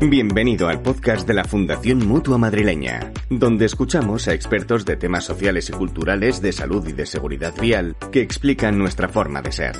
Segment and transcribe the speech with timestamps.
[0.00, 5.70] Bienvenido al podcast de la Fundación Mutua Madrileña, donde escuchamos a expertos de temas sociales
[5.70, 9.76] y culturales de salud y de seguridad vial que explican nuestra forma de ser.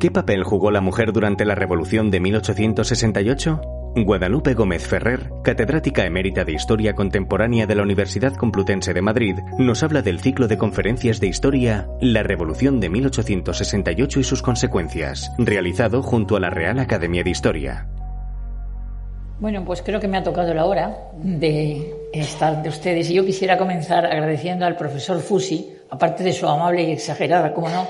[0.00, 3.60] ¿Qué papel jugó la mujer durante la Revolución de 1868?
[3.96, 9.82] Guadalupe Gómez Ferrer, catedrática emérita de Historia Contemporánea de la Universidad Complutense de Madrid, nos
[9.82, 16.02] habla del ciclo de conferencias de historia La Revolución de 1868 y sus consecuencias, realizado
[16.02, 17.86] junto a la Real Academia de Historia.
[19.38, 23.26] Bueno, pues creo que me ha tocado la hora de estar de ustedes y yo
[23.26, 27.86] quisiera comenzar agradeciendo al profesor Fusi, aparte de su amable y exagerada, como no,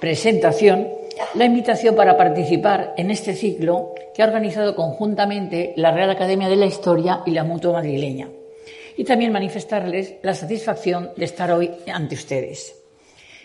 [0.00, 0.99] presentación,
[1.34, 6.56] la invitación para participar en este ciclo que ha organizado conjuntamente la Real Academia de
[6.56, 8.28] la Historia y la Mutua Madrileña.
[8.96, 12.76] Y también manifestarles la satisfacción de estar hoy ante ustedes.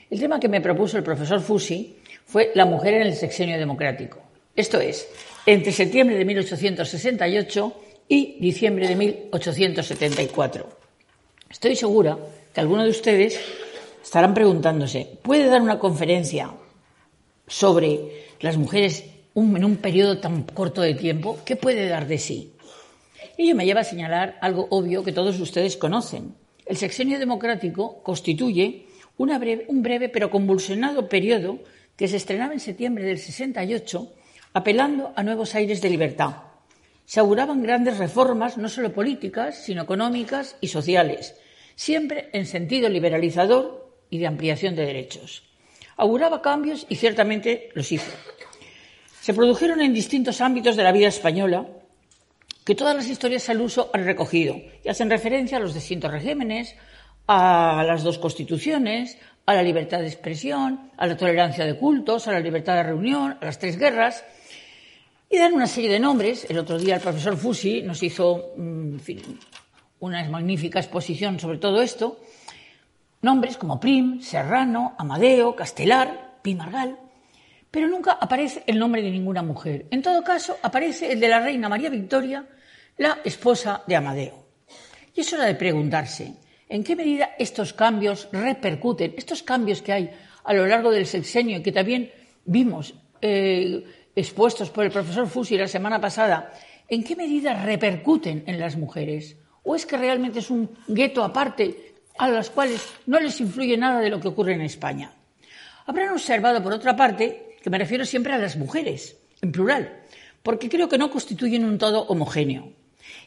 [0.09, 4.19] El tema que me propuso el profesor Fusi fue la mujer en el sexenio democrático.
[4.55, 5.07] Esto es,
[5.45, 7.73] entre septiembre de 1868
[8.07, 10.69] y diciembre de 1874.
[11.49, 12.17] Estoy segura
[12.53, 13.39] que algunos de ustedes
[14.03, 16.51] estarán preguntándose, ¿puede dar una conferencia
[17.47, 22.53] sobre las mujeres en un periodo tan corto de tiempo, ¿qué puede dar de sí?
[23.37, 26.35] Ello me lleva a señalar algo obvio que todos ustedes conocen.
[26.65, 28.85] El sexenio democrático constituye
[29.17, 31.59] un breve pero convulsionado periodo
[31.95, 34.11] que se estrenaba en septiembre del 68,
[34.53, 36.37] apelando a nuevos aires de libertad.
[37.05, 41.35] Se auguraban grandes reformas, no solo políticas, sino económicas y sociales,
[41.75, 45.44] siempre en sentido liberalizador y de ampliación de derechos.
[45.97, 48.11] Auguraba cambios y ciertamente los hizo.
[49.21, 51.65] Se produjeron en distintos ámbitos de la vida española
[52.63, 56.75] que todas las historias al uso han recogido y hacen referencia a los distintos regímenes,
[57.27, 62.31] a las dos constituciones, a la libertad de expresión, a la tolerancia de cultos, a
[62.31, 64.23] la libertad de reunión, a las tres guerras,
[65.29, 66.47] y dan una serie de nombres.
[66.49, 68.97] El otro día el profesor Fusi nos hizo mm,
[69.99, 72.19] una magnífica exposición sobre todo esto,
[73.25, 76.99] Nombres como Prim, Serrano, Amadeo, Castelar, Pimargal.
[77.71, 79.87] Pero nunca aparece el nombre de ninguna mujer.
[79.89, 82.45] En todo caso, aparece el de la reina María Victoria,
[82.99, 84.45] la esposa de Amadeo.
[85.15, 86.35] Y es hora de preguntarse,
[86.69, 90.11] ¿en qué medida estos cambios repercuten, estos cambios que hay
[90.43, 92.11] a lo largo del sexenio y que también
[92.45, 93.83] vimos eh,
[94.15, 96.53] expuestos por el profesor Fusi la semana pasada,
[96.87, 99.35] ¿en qué medida repercuten en las mujeres?
[99.63, 103.99] ¿O es que realmente es un gueto aparte a las cuales no les influye nada
[103.99, 105.13] de lo que ocurre en España.
[105.85, 110.01] Habrán observado, por otra parte, que me refiero siempre a las mujeres, en plural,
[110.43, 112.73] porque creo que no constituyen un todo homogéneo.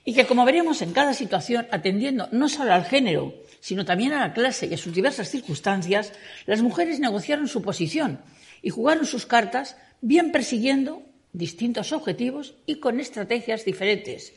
[0.05, 4.21] Y que, como veremos en cada situación, atendiendo no solo al género, sino también a
[4.21, 6.13] la clase y a sus diversas circunstancias,
[6.47, 8.21] las mujeres negociaron su posición
[8.63, 14.33] y jugaron sus cartas bien persiguiendo distintos objetivos y con estrategias diferentes,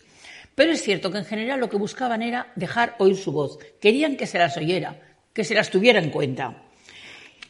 [0.55, 3.57] pero es cierto que en general lo que buscaban era dejar oír su voz.
[3.79, 4.99] Querían que se las oyera,
[5.33, 6.63] que se las tuviera en cuenta.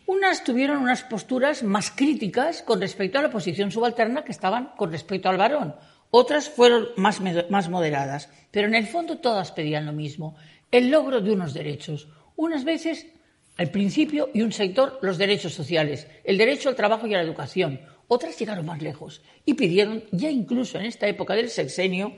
[0.06, 4.92] Unas tuvieron unas posturas más críticas con respecto a la posición subalterna que estaban con
[4.92, 5.76] respecto al varón.
[6.10, 8.30] Otras fueron más, más moderadas.
[8.52, 10.36] Pero en el fondo todas pedían lo mismo,
[10.70, 12.10] el logro de unos derechos.
[12.36, 13.08] Unas veces
[13.58, 17.24] al principio y un sector los derechos sociales, el derecho al trabajo y a la
[17.24, 17.82] educación.
[18.08, 22.14] Otras llegaron más lejos y pidieron, ya incluso en esta época del sexenio,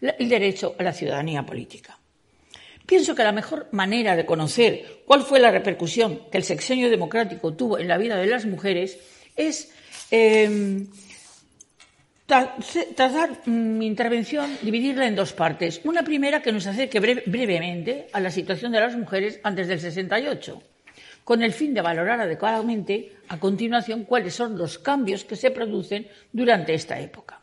[0.00, 1.98] el derecho a la ciudadanía política.
[2.86, 7.52] Pienso que la mejor manera de conocer cuál fue la repercusión que el sexenio democrático
[7.52, 8.98] tuvo en la vida de las mujeres
[9.36, 9.70] es
[10.10, 10.86] eh,
[12.26, 15.80] trazar mi intervención, dividirla en dos partes.
[15.84, 20.62] Una primera que nos acerque brevemente a la situación de las mujeres antes del 68,
[21.24, 26.06] con el fin de valorar adecuadamente a continuación cuáles son los cambios que se producen
[26.32, 27.37] durante esta época.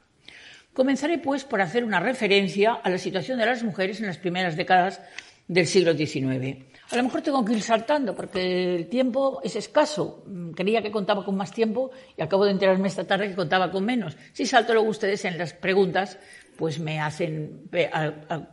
[0.75, 4.57] Comenzaré, pues, por hacer una referencia a la situación de las mujeres en las primeras
[4.57, 5.01] décadas
[5.47, 6.65] del siglo XIX.
[6.91, 10.25] A lo mejor tengo que ir saltando porque el tiempo es escaso.
[10.53, 13.85] Creía que contaba con más tiempo y acabo de enterarme esta tarde que contaba con
[13.85, 14.17] menos.
[14.33, 16.19] Si salto luego ustedes en las preguntas,
[16.57, 17.69] pues me hacen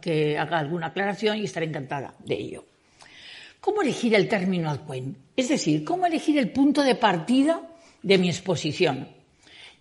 [0.00, 2.64] que haga alguna aclaración y estaré encantada de ello.
[3.60, 4.80] ¿Cómo elegir el término ad
[5.36, 7.62] Es decir, ¿cómo elegir el punto de partida
[8.00, 9.08] de mi exposición?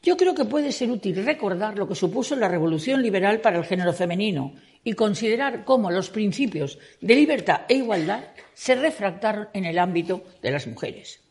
[0.03, 3.65] Yo creo que puede ser útil recordar lo que supuso la revolución liberal para el
[3.65, 8.23] género femenino y considerar cómo los principios de libertad e igualdad
[8.55, 11.21] se refractaron en el ámbito de las mujeres.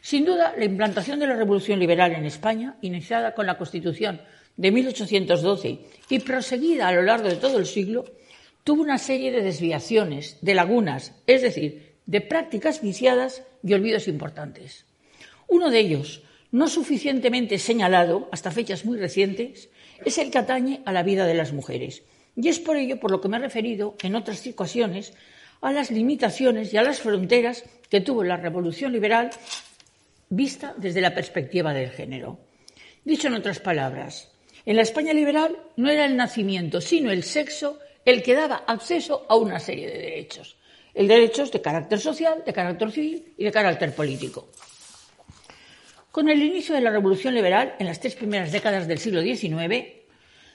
[0.00, 4.20] Sin duda, la implantación de la revolución liberal en España, iniciada con la Constitución
[4.56, 8.04] de 1812 y proseguida a lo largo de todo el siglo,
[8.62, 14.86] tuvo una serie de desviaciones, de lagunas, es decir, de prácticas viciadas y olvidos importantes.
[15.48, 16.22] Uno de ellos,
[16.52, 19.70] no suficientemente señalado hasta fechas muy recientes,
[20.04, 22.02] es el que atañe a la vida de las mujeres.
[22.36, 25.14] Y es por ello por lo que me he referido en otras ocasiones
[25.60, 29.30] a las limitaciones y a las fronteras que tuvo la revolución liberal
[30.28, 32.38] vista desde la perspectiva del género.
[33.04, 34.30] Dicho en otras palabras,
[34.64, 39.26] en la España liberal no era el nacimiento, sino el sexo el que daba acceso
[39.28, 40.56] a una serie de derechos.
[40.94, 44.50] El derechos de carácter social, de carácter civil y de carácter político.
[46.12, 49.86] Con el inicio de la Revolución Liberal, en las tres primeras décadas del siglo XIX,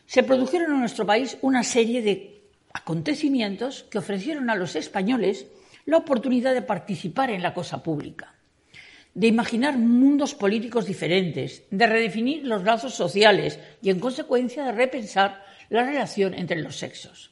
[0.06, 5.48] se produjeron en nuestro país una serie de acontecimientos que ofrecieron a los españoles
[5.86, 8.36] la oportunidad de participar en la cosa pública,
[9.16, 15.44] de imaginar mundos políticos diferentes, de redefinir los lazos sociales y, en consecuencia, de repensar
[15.70, 17.32] la relación entre los sexos.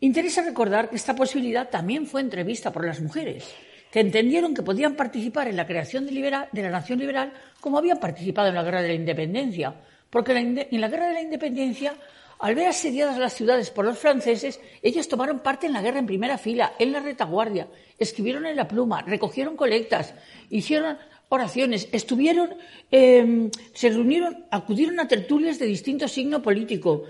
[0.00, 3.44] Interesa recordar que esta posibilidad también fue entrevista por las mujeres,
[3.92, 7.30] que entendieron que podían participar en la creación de, la nación liberal
[7.60, 9.74] como habían participado en la guerra de la independencia,
[10.08, 11.94] porque en la guerra de la independencia,
[12.38, 16.06] al ver asediadas las ciudades por los franceses, ellas tomaron parte en la guerra en
[16.06, 17.68] primera fila, en la retaguardia,
[17.98, 20.14] escribieron en la pluma, recogieron colectas,
[20.48, 20.96] hicieron
[21.28, 22.56] oraciones, estuvieron,
[22.90, 27.04] em, se reunieron, acudieron a tertulias de distinto signo político,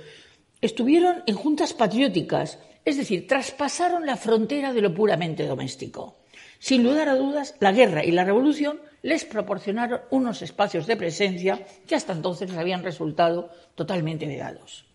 [0.61, 6.22] estuvieron en juntas patrióticas, es decir, traspasaron la frontera de lo puramente doméstico.
[6.63, 11.67] Sin lugar a dudas, la guerra y la revolución les proporcionaron unos espacios de presencia
[11.89, 14.87] que hasta entonces les habían resultado totalmente negados.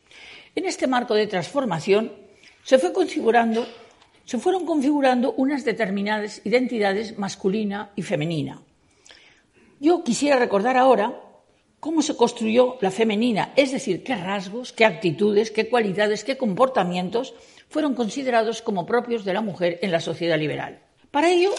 [0.56, 2.14] En este marco de transformación
[2.64, 8.62] se, se fueron configurando unas determinadas identidades masculina y femenina.
[9.82, 11.20] Yo quisiera recordar ahora
[11.82, 17.34] cómo se construyó la femenina, es decir, qué rasgos, qué actitudes, qué cualidades, qué comportamientos
[17.68, 20.87] fueron considerados como propios de la mujer en la sociedad liberal.
[21.18, 21.50] Para ello,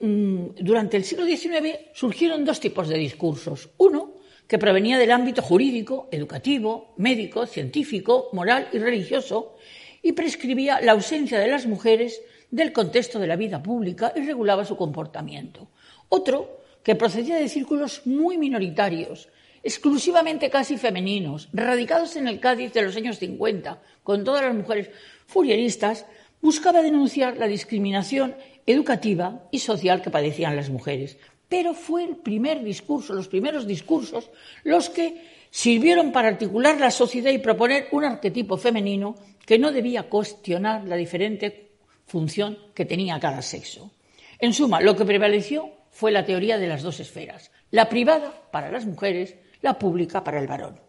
[0.00, 3.68] mm, durante el siglo XIX surgieron dos tipos de discursos.
[3.76, 4.14] Uno,
[4.46, 9.58] que provenía del ámbito jurídico, educativo, médico, científico, moral y religioso,
[10.00, 14.64] y prescribía la ausencia de las mujeres del contexto de la vida pública y regulaba
[14.64, 15.68] su comportamiento.
[16.08, 19.28] Otro, que procedía de círculos muy minoritarios,
[19.62, 24.88] exclusivamente casi femeninos, radicados en el Cádiz de los años 50, con todas las mujeres
[25.26, 26.06] furieristas,
[26.40, 28.34] buscaba denunciar la discriminación
[28.72, 31.16] educativa y social que padecían las mujeres.
[31.48, 34.30] Pero fue el primer discurso, los primeros discursos,
[34.64, 39.14] los que sirvieron para articular la sociedad y proponer un arquetipo femenino
[39.46, 41.70] que no debía cuestionar la diferente
[42.06, 43.90] función que tenía cada sexo.
[44.38, 48.70] En suma, lo que prevaleció fue la teoría de las dos esferas, la privada para
[48.70, 50.87] las mujeres, la pública para el varón.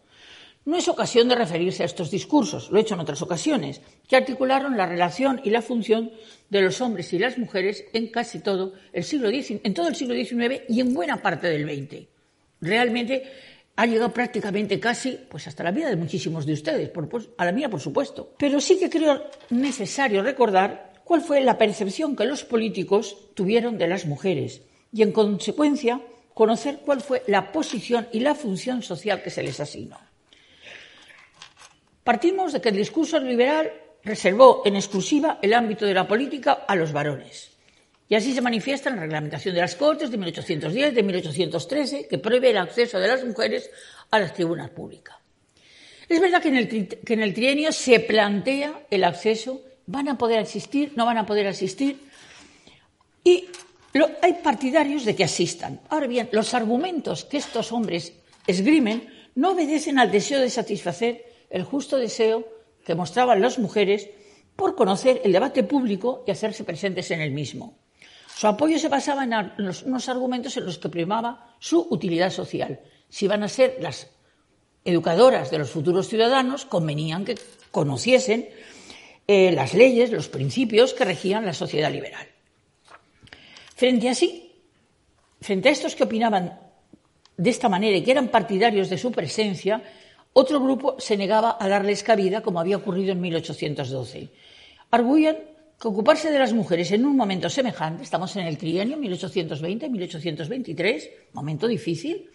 [0.69, 4.15] No es ocasión de referirse a estos discursos, lo he hecho en otras ocasiones, que
[4.15, 6.11] articularon la relación y la función
[6.47, 9.95] de los hombres y las mujeres en casi todo el siglo XIX, en todo el
[9.95, 12.05] siglo XIX y en buena parte del XX.
[12.61, 13.23] Realmente
[13.77, 16.91] ha llegado prácticamente casi pues hasta la vida de muchísimos de ustedes,
[17.37, 18.35] a la mía por supuesto.
[18.37, 23.87] Pero sí que creo necesario recordar cuál fue la percepción que los políticos tuvieron de
[23.87, 24.61] las mujeres
[24.93, 25.99] y en consecuencia
[26.35, 29.97] conocer cuál fue la posición y la función social que se les asignó.
[32.09, 33.71] Partimos de que el discurso liberal
[34.03, 37.51] reservó en exclusiva el ámbito de la política a los varones.
[38.07, 42.17] Y así se manifiesta en la reglamentación de las Cortes de 1810, de 1813, que
[42.17, 43.69] prohíbe el acceso de las mujeres
[44.09, 45.17] a las tribunas públicas.
[46.09, 51.05] Es verdad que en, el, trienio se plantea el acceso, van a poder asistir, no
[51.05, 51.99] van a poder asistir,
[53.23, 53.45] y
[54.23, 55.79] hay partidarios de que asistan.
[55.89, 58.13] Ahora bien, los argumentos que estos hombres
[58.47, 62.47] esgrimen no obedecen al deseo de satisfacer el justo deseo
[62.85, 64.09] que mostraban las mujeres
[64.55, 67.77] por conocer el debate público y hacerse presentes en el mismo.
[68.35, 69.33] Su apoyo se basaba en
[69.85, 72.79] unos argumentos en los que primaba su utilidad social.
[73.09, 74.09] Si iban a ser las
[74.85, 77.37] educadoras de los futuros ciudadanos, convenían que
[77.71, 78.49] conociesen
[79.27, 82.27] eh, las leyes, los principios que regían la sociedad liberal.
[83.75, 84.51] Frente a sí,
[85.41, 86.59] frente a estos que opinaban
[87.37, 89.83] de esta manera y que eran partidarios de su presencia,
[90.39, 94.29] otro grupo se negaba a darles cabida, como había ocurrido en 1812.
[94.91, 95.37] Arguían
[95.79, 101.67] que ocuparse de las mujeres en un momento semejante, estamos en el trienio 1820-1823, momento
[101.67, 102.31] difícil,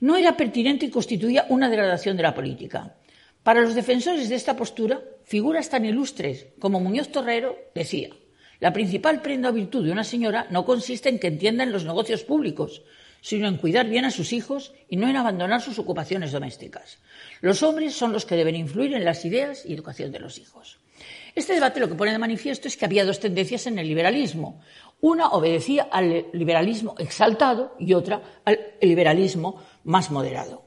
[0.00, 2.96] no era pertinente y constituía una degradación de la política.
[3.42, 8.10] Para los defensores de esta postura, figuras tan ilustres como Muñoz Torrero decía
[8.60, 11.84] la principal prenda o virtud de una señora no consiste en que entienda en los
[11.84, 12.84] negocios públicos,
[13.20, 16.98] sino en cuidar bien a sus hijos y no en abandonar sus ocupaciones domésticas.
[17.40, 20.78] Los hombres son los que deben influir en las ideas y educación de los hijos.
[21.34, 24.60] Este debate lo que pone de manifiesto es que había dos tendencias en el liberalismo.
[25.00, 30.64] Una obedecía al liberalismo exaltado y otra al liberalismo más moderado.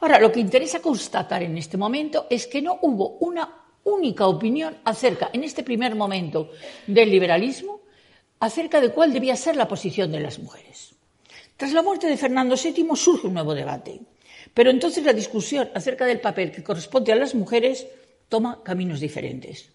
[0.00, 4.76] Ahora, lo que interesa constatar en este momento es que no hubo una única opinión
[4.84, 6.50] acerca, en este primer momento,
[6.86, 7.80] del liberalismo,
[8.40, 10.95] acerca de cuál debía ser la posición de las mujeres.
[11.56, 14.00] Tras la muerte de Fernando VII surge un nuevo debate,
[14.52, 17.86] pero entonces la discusión acerca del papel que corresponde a las mujeres
[18.28, 19.70] toma caminos diferentes.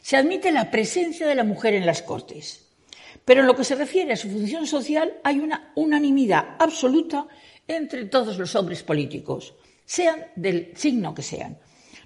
[0.00, 2.68] Se admite la presencia de la mujer en las Cortes,
[3.24, 7.26] pero en lo que se refiere a su función social hay una unanimidad absoluta
[7.66, 11.58] entre todos los hombres políticos, sean del signo que sean.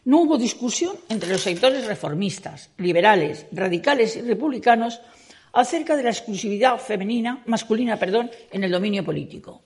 [0.05, 5.01] No hubo discusión entre los sectores reformistas, liberales, radicales y republicanos
[5.53, 9.63] acerca de la exclusividad femenina, masculina, perdón, en el dominio político.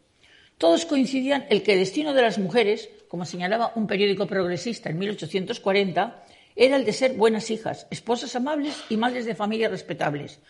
[0.59, 4.99] Todos coincidían en que el destino de las mujeres, como señalaba un periódico progresista en
[4.99, 6.25] 1840,
[6.57, 10.41] era el de ser buenas hijas, esposas amables y madres de familias respetables,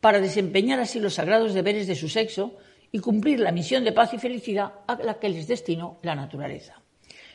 [0.00, 2.56] para desempeñar así los sagrados deberes de su sexo
[2.92, 6.80] y cumplir la misión de paz y felicidad a la que les destinó la naturaleza.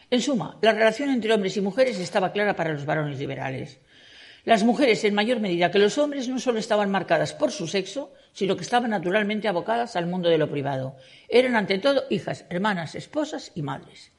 [0.10, 3.80] En suma, la relación entre hombres y mujeres estaba clara para los varones liberales.
[4.46, 8.14] Las mujeres, en mayor medida que los hombres, no solo estaban marcadas por su sexo,
[8.34, 10.98] sino que estaban naturalmente abocadas al mundo de lo privado.
[11.30, 14.12] Eran, ante todo, hijas, hermanas, esposas y madres.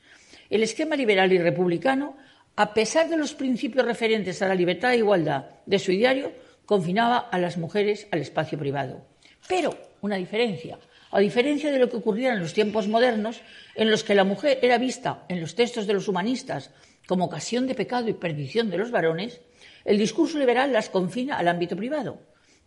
[0.49, 2.17] El esquema liberal y republicano,
[2.57, 6.33] a pesar de los principios referentes a la libertad e igualdad de su ideario,
[6.65, 9.07] confinaba a las mujeres al espacio privado.
[9.47, 10.79] Pero, una diferencia,
[11.11, 13.43] a diferencia de lo que ocurría en los tiempos modernos,
[13.75, 16.71] en los que la mujer era vista en los textos de los humanistas
[17.07, 19.43] como ocasión de pecado y perdición de los varones,
[19.85, 22.21] el discurso liberal las confina al ámbito privado,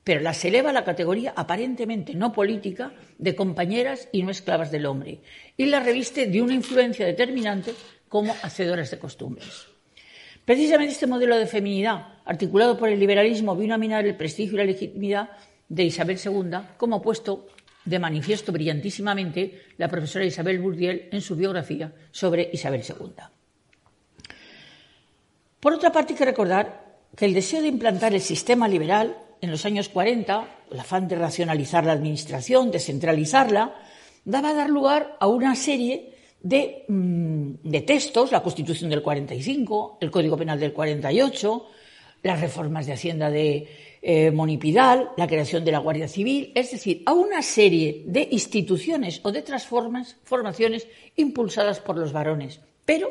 [0.03, 4.85] pero las eleva a la categoría aparentemente no política de compañeras y no esclavas del
[4.85, 5.21] hombre,
[5.57, 7.73] y las reviste de una influencia determinante
[8.07, 9.67] como hacedoras de costumbres.
[10.45, 14.57] Precisamente este modelo de feminidad, articulado por el liberalismo, vino a minar el prestigio y
[14.59, 15.29] la legitimidad
[15.67, 17.47] de Isabel II, como ha puesto
[17.83, 23.23] de manifiesto brillantísimamente la profesora Isabel Bourdiel en su biografía sobre Isabel II.
[25.59, 29.51] Por otra parte, hay que recordar que el deseo de implantar el sistema liberal en
[29.51, 33.75] los años 40, el afán de racionalizar la administración, de centralizarla,
[34.25, 40.11] daba a dar lugar a una serie de, mm, textos, la Constitución del 45, el
[40.11, 41.65] Código Penal del 48,
[42.23, 43.67] las reformas de Hacienda de
[44.01, 49.19] eh, Monipidal, la creación de la Guardia Civil, es decir, a una serie de instituciones
[49.23, 52.59] o de transformaciones impulsadas por los varones.
[52.85, 53.09] Pero,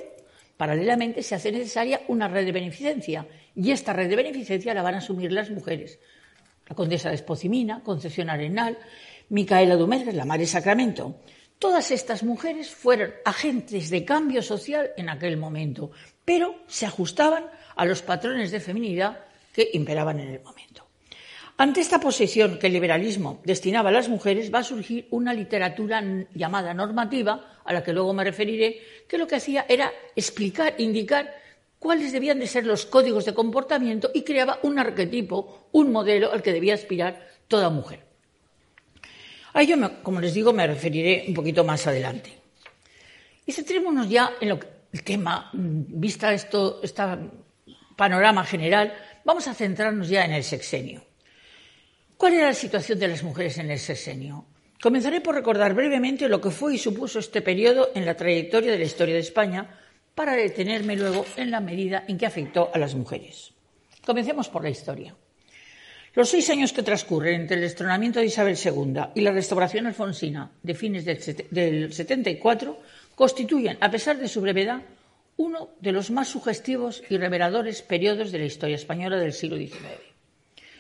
[0.57, 3.27] paralelamente, se hace necesaria una red de beneficencia
[3.57, 5.99] y esta red de beneficencia la van a asumir las mujeres.
[6.69, 8.79] La condesa de Espocimina, Concepción Arenal,
[9.31, 11.23] Micaela Dumérguez, la Madre Sacramento.
[11.59, 15.91] Todas estas mujeres fueron agentes de cambio social en aquel momento,
[16.25, 19.21] pero se ajustaban a los patrones de feminidad
[19.55, 20.87] que imperaban en el momento.
[21.57, 26.05] Ante esta posesión que el liberalismo destinaba a las mujeres, va a surgir una literatura
[26.35, 31.46] llamada normativa, a la que luego me referiré, que lo que hacía era explicar, indicar
[31.79, 36.43] cuáles debían de ser los códigos de comportamiento y creaba un arquetipo, un modelo al
[36.43, 38.05] que debía aspirar toda mujer.
[39.53, 42.31] A ello, como les digo, me referiré un poquito más adelante.
[43.47, 47.03] Y centrémonos ya en lo que, el tema, mm, vista esto, este
[47.97, 48.93] panorama general,
[49.25, 51.05] vamos a centrarnos ya en el sexenio.
[52.17, 54.47] ¿Cuál era la situación de las mujeres en el sexenio?
[54.81, 58.79] Comenzaré por recordar brevemente lo que fue y supuso este periodo en la trayectoria de
[58.79, 59.81] la historia de España,
[60.17, 63.53] para detenerme luego en la medida en que afectó a las mujeres.
[64.05, 65.15] Comencemos por la historia.
[66.15, 70.51] Los seis años que transcurren entre el destronamiento de Isabel II y la restauración alfonsina
[70.63, 72.81] de fines del 74
[73.15, 74.81] constituyen, a pesar de su brevedad,
[75.37, 80.01] uno de los más sugestivos y reveladores periodos de la historia española del siglo XIX.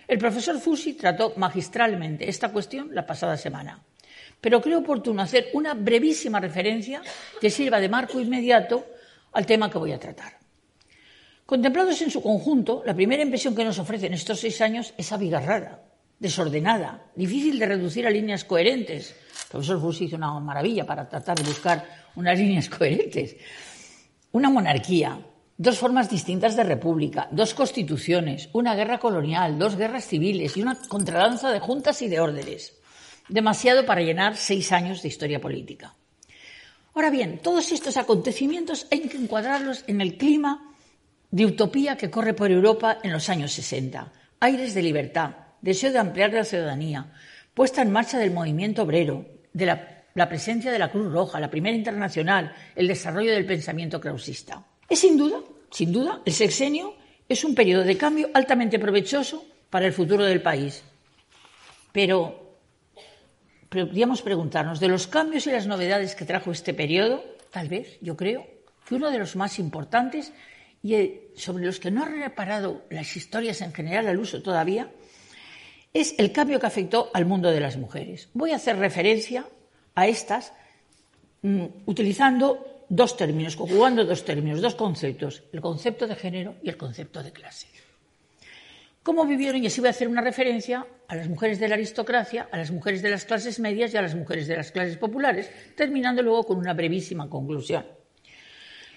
[0.08, 3.82] El profesor Fusi trató magistralmente esta cuestión la pasada semana,
[4.40, 7.02] pero creo oportuno hacer una brevísima referencia
[7.38, 8.95] que sirva de marco inmediato
[9.36, 10.38] al tema que voy a tratar.
[11.44, 15.84] Contemplados en su conjunto, la primera impresión que nos ofrecen estos seis años es abigarrada,
[16.18, 19.10] desordenada, difícil de reducir a líneas coherentes.
[19.10, 21.84] El profesor Fusi hizo una maravilla para tratar de buscar
[22.16, 23.36] unas líneas coherentes.
[24.32, 25.20] Una monarquía,
[25.58, 30.78] dos formas distintas de república, dos constituciones, una guerra colonial, dos guerras civiles y una
[30.88, 32.74] contradanza de juntas y de órdenes.
[33.28, 35.94] Demasiado para llenar seis años de historia política.
[36.96, 40.74] Ahora bien, todos estos acontecimientos hay que encuadrarlos en el clima
[41.30, 44.10] de utopía que corre por Europa en los años 60.
[44.40, 47.12] Aires de libertad, deseo de ampliar la ciudadanía,
[47.52, 51.76] puesta en marcha del movimiento obrero, de la, presencia de la Cruz Roja, la primera
[51.76, 54.64] internacional, el desarrollo del pensamiento krausista.
[54.88, 56.94] Es sin duda, sin duda, el sexenio
[57.28, 60.82] es un periodo de cambio altamente provechoso para el futuro del país.
[61.92, 62.45] Pero
[63.68, 68.16] podríamos preguntarnos, de los cambios y las novedades que trajo este periodo, tal vez, yo
[68.16, 68.46] creo,
[68.86, 70.32] que uno de los más importantes
[70.82, 74.90] y eh, sobre los que no ha reparado las historias en general al uso todavía,
[75.92, 78.28] es el cambio que afectó al mundo de las mujeres.
[78.34, 79.46] Voy a hacer referencia
[79.94, 80.52] a estas
[81.42, 86.76] mm, utilizando dos términos, conjugando dos términos, dos conceptos, el concepto de género y el
[86.76, 87.68] concepto de clase
[89.06, 92.48] cómo vivieron, y así voy a hacer una referencia a las mujeres de la aristocracia,
[92.50, 95.48] a las mujeres de las clases medias y a las mujeres de las clases populares,
[95.76, 97.86] terminando luego con una brevísima conclusión.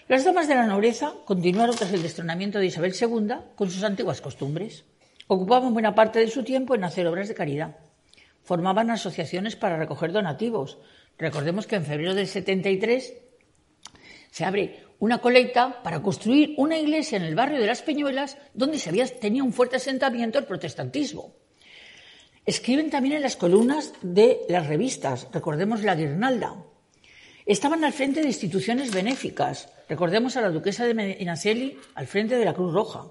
[0.07, 4.19] Las damas de la nobleza continuaron tras el destronamiento de Isabel II con sus antiguas
[4.19, 4.83] costumbres.
[5.27, 7.77] Ocupaban buena parte de su tiempo en hacer obras de caridad.
[8.43, 10.79] Formaban asociaciones para recoger donativos.
[11.19, 13.13] Recordemos que en febrero del 73
[14.31, 18.77] se abre una colecta para construir una iglesia en el barrio de las Peñuelas donde
[18.77, 21.34] se había, tenía un fuerte asentamiento el protestantismo.
[22.46, 26.65] Escriben también en las columnas de las revistas, recordemos la Guirnalda.
[27.46, 32.46] Estaban al frente de instituciones benéficas, recordemos a la duquesa de Medinaceli al frente de
[32.46, 33.06] la Cruz Roja.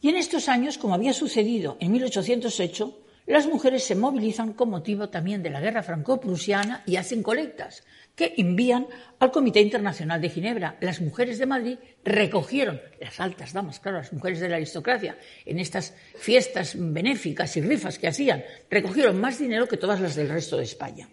[0.00, 5.08] Y en estos años, como había sucedido en 1808, las mujeres se movilizan con motivo
[5.08, 7.82] también de la guerra franco-prusiana y hacen colectas
[8.14, 8.86] que envían
[9.18, 10.76] al Comité Internacional de Ginebra.
[10.80, 15.16] Las mujeres de Madrid recogieron, las altas damas, claro, las mujeres de la aristocracia,
[15.46, 20.28] en estas fiestas benéficas y rifas que hacían, recogieron más dinero que todas las del
[20.28, 21.08] resto de España.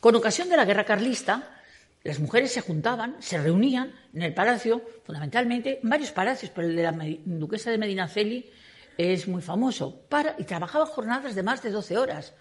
[0.00, 1.60] Con ocasión de la guerra carlista,
[2.04, 6.76] las mujeres se juntaban, se reunían en el palacio, fundamentalmente en varios palacios, pero el
[6.76, 8.50] de la duquesa de Medinaceli
[8.98, 12.34] es muy famoso, para, y trabajaba jornadas de más de 12 horas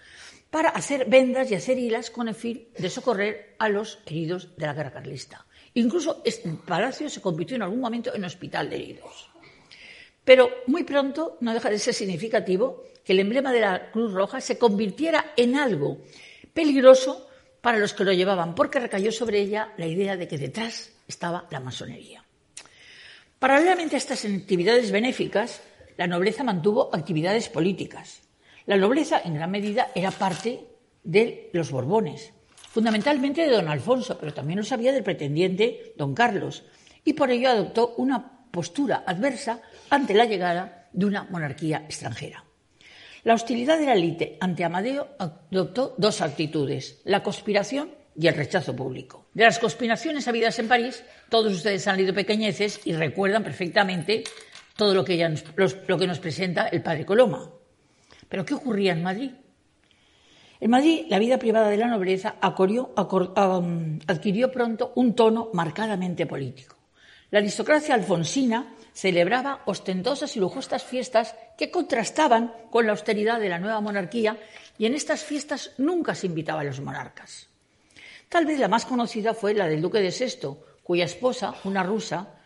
[0.50, 4.66] para hacer vendas y hacer hilas con el fin de socorrer a los heridos de
[4.66, 5.46] la guerra carlista.
[5.74, 9.30] Incluso este palacio se convirtió en algún momento en hospital de heridos.
[10.26, 14.42] Pero muy pronto no deja de ser significativo que el emblema de la Cruz Roja
[14.42, 16.00] se convirtiera en algo
[16.54, 17.30] peligroso
[17.62, 21.48] para los que lo llevaban, porque recayó sobre ella la idea de que detrás estaba
[21.50, 22.24] la masonería.
[23.40, 25.62] Paralelamente a estas actividades benéficas,
[26.02, 28.24] la nobleza mantuvo actividades políticas.
[28.66, 30.66] La nobleza, en gran medida, era parte
[31.04, 36.64] de los Borbones, fundamentalmente de don Alfonso, pero también lo sabía del pretendiente don Carlos,
[37.06, 39.62] y por ello adoptó una postura adversa
[39.92, 42.46] ante la llegada de una monarquía extranjera.
[43.24, 48.76] La hostilidad de la élite ante Amadeo adoptó dos actitudes, la conspiración y el rechazo
[48.76, 49.28] público.
[49.36, 54.24] De las conspiraciones habidas en París, todos ustedes han leído pequeñeces y recuerdan perfectamente
[54.82, 55.38] todo lo que,
[55.86, 57.52] lo que nos presenta el padre Coloma.
[58.28, 59.30] Pero ¿qué ocurría en Madrid?
[60.60, 62.92] En Madrid, la vida privada de la nobleza adquirió
[64.52, 66.78] pronto un tono marcadamente político.
[67.30, 73.60] La aristocracia alfonsina celebraba ostentosas y lujosas fiestas que contrastaban con la austeridad de la
[73.60, 74.40] nueva monarquía
[74.80, 77.50] y en estas fiestas nunca se invitaba a los monarcas.
[78.30, 82.41] Tal vez la más conocida fue la del duque de Sesto, cuya esposa, una rusa,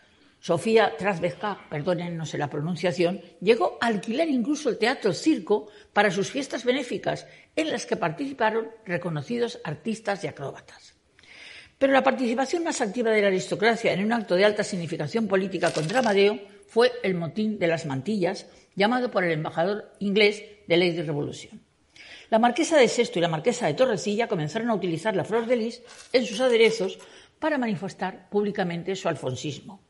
[0.46, 6.64] Sofía Trasbezka, perdónennos la pronunciación, llegó a alquilar incluso el teatro circo para sus fiestas
[6.64, 10.94] benéficas, en las que participaron reconocidos artistas y acróbatas.
[11.78, 15.72] Pero la participación más activa de la aristocracia en un acto de alta significación política
[15.72, 21.02] contra Amadeo fue el motín de las mantillas, llamado por el embajador inglés de Lady
[21.02, 21.60] Revolution.
[22.30, 25.56] La marquesa de Sesto y la marquesa de Torrecilla comenzaron a utilizar la flor de
[25.56, 25.82] lis
[26.12, 27.00] en sus aderezos
[27.40, 29.85] para manifestar públicamente su alfonsismo.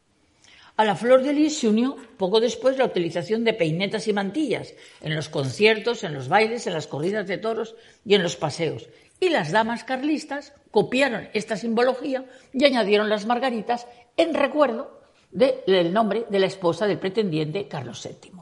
[0.77, 4.75] A la flor de lis se unió poco después la utilización de peinetas y mantillas
[5.01, 8.89] en los conciertos, en los bailes, en las corridas de toros y en los paseos.
[9.19, 13.87] Y las damas carlistas copiaron esta simbología y añadieron las margaritas
[14.19, 18.33] en recuerdo del nombre de la esposa del pretendiente Carlos VII.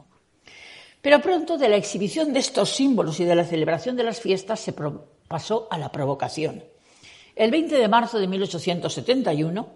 [1.01, 4.59] Pero pronto de la exhibición de estos símbolos y de la celebración de las fiestas
[4.59, 4.73] se
[5.27, 6.65] pasó a la provocación.
[7.35, 9.69] El 20 de marzo de 1871,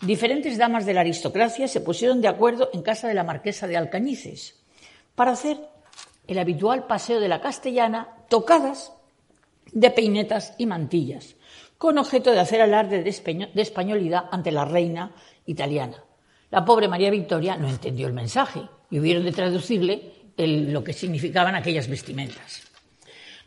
[0.00, 3.76] diferentes damas de la aristocracia se pusieron de acuerdo en casa de la marquesa de
[3.76, 4.56] Alcañices
[5.14, 5.58] para hacer
[6.26, 8.92] el habitual paseo de la castellana tocadas
[9.72, 11.36] de peinetas y mantillas,
[11.78, 15.14] con objeto de hacer alarde de españolidad ante la reina
[15.46, 16.02] italiana.
[16.50, 21.54] La pobre María Victoria no entendió el mensaje y hubieron de traducirle lo que significaban
[21.54, 22.62] aquellas vestimentas.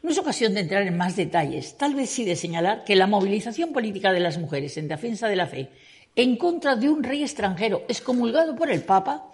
[0.02, 3.08] No es ocasión de entrar en más detalles, tal vez sí de señalar que la
[3.08, 5.70] movilización política de las mujeres en defensa de la fe
[6.16, 9.26] en contra de un rey extranjero excomulgado por el Papa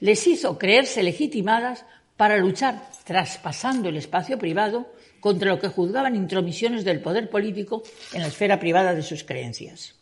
[0.00, 1.84] les hizo creerse legitimadas
[2.16, 4.86] para luchar, traspasando el espacio privado,
[5.20, 7.82] contra lo que juzgaban intromisiones del poder político
[8.12, 9.94] en la esfera privada de sus creencias.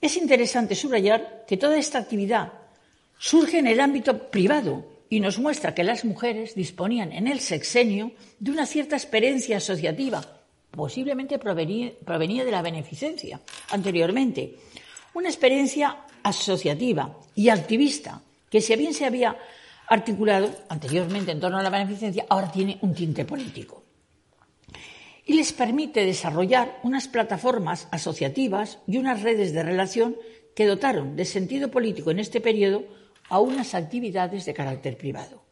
[0.00, 2.52] Es interesante subrayar que toda esta actividad
[3.18, 8.12] surge en el ámbito privado y nos muestra que las mujeres disponían en el sexenio
[8.38, 10.22] de una cierta experiencia asociativa,
[10.70, 11.94] posiblemente provenía,
[12.44, 13.40] de la beneficencia
[13.70, 14.56] anteriormente,
[15.16, 19.34] una experiencia asociativa y activista que si bien se había
[19.88, 23.82] articulado anteriormente en torno a la beneficencia, ahora tiene un tinte político.
[25.24, 30.16] Y les permite desarrollar unas plataformas asociativas y unas redes de relación
[30.54, 32.84] que dotaron de sentido político en este periodo
[33.30, 35.44] a unas actividades de carácter privado.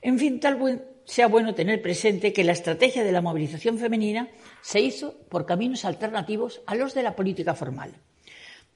[0.00, 0.56] En fin, tal
[1.04, 4.28] sea bueno tener presente que la estrategia de la movilización femenina
[4.62, 7.92] se hizo por caminos alternativos a los de la política formal.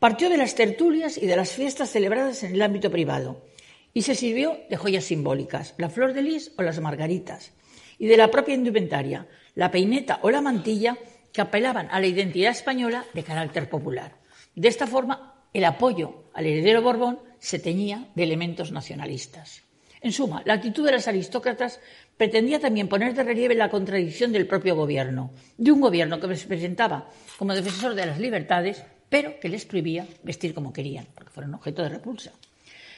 [0.03, 3.47] Partió de las tertulias y de las fiestas celebradas en el ámbito privado
[3.95, 7.53] y se sirvió de joyas simbólicas, la flor de lis o las margaritas,
[8.01, 10.99] y de la propia indumentaria, la peineta o la mantilla
[11.33, 14.17] que apelaban a la identidad española de carácter popular.
[14.57, 19.63] De esta forma, el apoyo al heredero Borbón se teñía de elementos nacionalistas.
[20.01, 21.79] En suma, la actitud de las aristócratas
[22.17, 26.49] pretendía también poner de relieve la contradicción del propio gobierno, de un gobierno que se
[26.49, 31.53] presentaba como defensor de las libertades, pero que les prohibía vestir como querían, porque fueron
[31.53, 32.33] objeto de repulsa.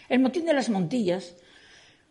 [0.08, 1.34] El motín de las Montillas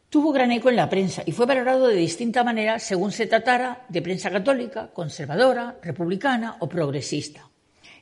[0.09, 3.85] tuvo gran eco en la prensa y fue valorado de distinta manera según se tratara
[3.87, 7.47] de prensa católica, conservadora, republicana o progresista.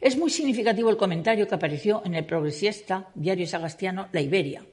[0.02, 4.66] Es muy significativo el comentario que apareció en el progresista diario sagastiano La Iberia,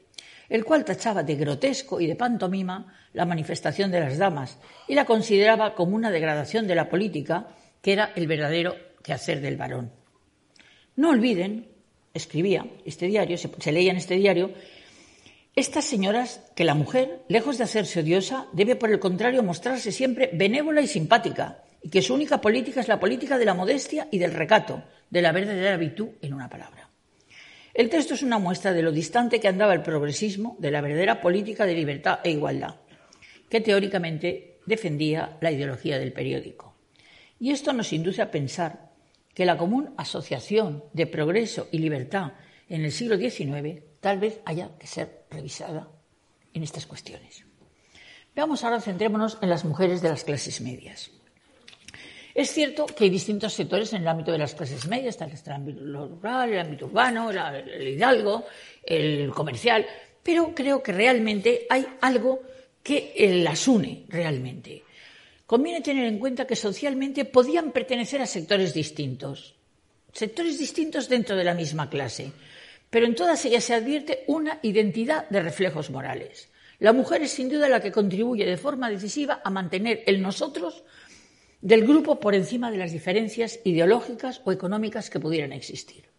[0.48, 4.56] el cual tachaba de grotesco y de pantomima la manifestación de las damas
[4.88, 7.48] y la consideraba como una degradación de la política
[7.82, 9.97] que era el verdadero quehacer del varón.
[10.98, 11.68] No olviden,
[12.12, 14.50] escribía este diario, se, leía en este diario,
[15.54, 20.28] estas señoras que la mujer, lejos de hacerse odiosa, debe por el contrario mostrarse siempre
[20.32, 24.18] benévola y simpática, y que su única política es la política de la modestia y
[24.18, 26.90] del recato, de la verdadera virtud, en una palabra.
[27.74, 31.20] El texto es una muestra de lo distante que andaba el progresismo de la verdadera
[31.20, 32.74] política de libertad e igualdad,
[33.48, 36.74] que teóricamente defendía la ideología del periódico.
[37.38, 38.87] Y esto nos induce a pensar
[39.38, 42.32] que la común asociación de progreso y libertad
[42.68, 45.86] en el siglo XIX tal vez haya que ser revisada
[46.52, 47.44] en estas cuestiones.
[48.34, 51.12] Veamos ahora, centrémonos en las mujeres de las clases medias.
[52.34, 55.52] Es cierto que hay distintos sectores en el ámbito de las clases medias, está el
[55.52, 58.44] ámbito rural, el ámbito urbano, el hidalgo,
[58.82, 59.86] el comercial,
[60.20, 62.42] pero creo que realmente hay algo
[62.82, 64.82] que eh, las une realmente.
[65.48, 69.54] Conviene tener en cuenta que socialmente podían pertenecer a sectores distintos,
[70.12, 72.32] sectores distintos dentro de la misma clase,
[72.90, 76.50] pero en todas ellas se advierte una identidad de reflejos morales.
[76.80, 80.84] La mujer es sin duda la que contribuye de forma decisiva a mantener el nosotros
[81.62, 86.10] del grupo por encima de las diferencias ideológicas o económicas que pudieran existir.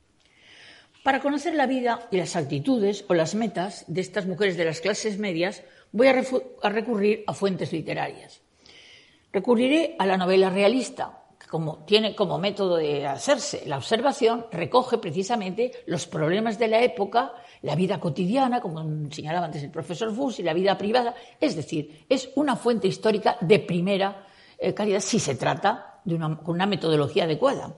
[1.04, 4.82] Para conocer la vida y las actitudes o las metas de estas mujeres de las
[4.82, 5.62] clases medias,
[5.92, 6.24] voy a,
[6.72, 8.42] recurrir a fuentes literarias.
[9.32, 14.98] Recurriré a la novela realista, que como tiene como método de hacerse la observación, recoge
[14.98, 20.40] precisamente los problemas de la época, la vida cotidiana, como señalaba antes el profesor Fuss,
[20.40, 24.26] y la vida privada, es decir, es una fuente histórica de primera
[24.58, 27.76] eh, calidad si se trata de una, con una metodología adecuada.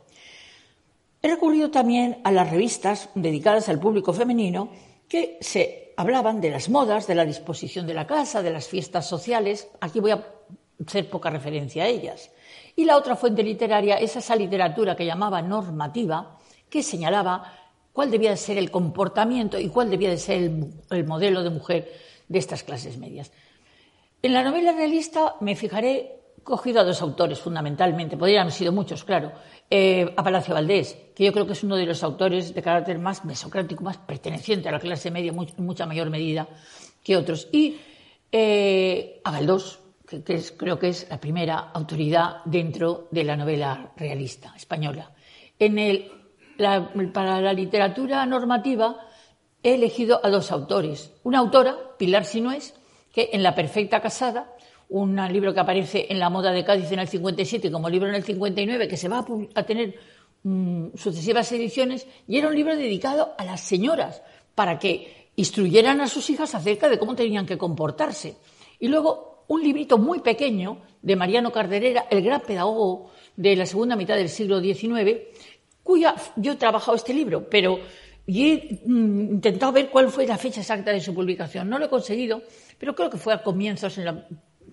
[1.22, 4.72] He recurrido también a las revistas dedicadas al público femenino
[5.08, 9.08] que se hablaban de las modas, de la disposición de la casa, de las fiestas
[9.08, 9.68] sociales.
[9.82, 10.26] Aquí voy a
[10.86, 12.32] hacer poca referencia a ellas.
[12.76, 16.38] Y la otra fuente literaria es esa literatura que llamaba normativa,
[16.70, 17.54] que señalaba
[17.94, 20.52] cuál debía de ser el comportamiento y cuál debía de ser
[20.90, 21.92] el modelo de mujer
[22.28, 23.32] de estas clases medias.
[24.22, 29.04] En la novela realista me fijaré cogido a dos autores fundamentalmente, podrían haber sido muchos,
[29.04, 29.32] claro.
[29.70, 33.00] Eh, a Palacio Valdés, que yo creo que es uno de los autores de carácter
[33.00, 36.48] más mesocrático, más perteneciente a la clase media en mucha mayor medida
[37.04, 37.48] que otros.
[37.52, 37.78] Y
[38.32, 39.80] eh, a Galdós,
[40.24, 45.12] que, creo que es la primera autoridad dentro de la novela realista española.
[45.58, 46.12] En el,
[47.14, 49.08] para la literatura normativa
[49.64, 51.14] he elegido a dos autores.
[51.24, 52.74] Una autora, Pilar Sinués,
[53.14, 54.56] que en La Perfecta Casada
[54.92, 58.16] un libro que aparece en la moda de Cádiz en el 57 como libro en
[58.16, 59.96] el 59, que se va a, tener
[60.44, 64.22] mm, sucesivas ediciones, y era un libro dedicado a las señoras,
[64.54, 68.36] para que instruyeran a sus hijas acerca de cómo tenían que comportarse.
[68.80, 73.98] Y luego un librito muy pequeño de Mariano Carderera, el gran pedagogo de la segunda
[73.98, 75.20] mitad del siglo XIX,
[75.84, 77.78] cuya yo he trabajado este libro, pero
[78.26, 81.70] he mm, intentado ver cuál fue la fecha exacta de su publicación.
[81.70, 82.44] No lo he conseguido,
[82.78, 84.16] pero creo que fue a comienzos, en los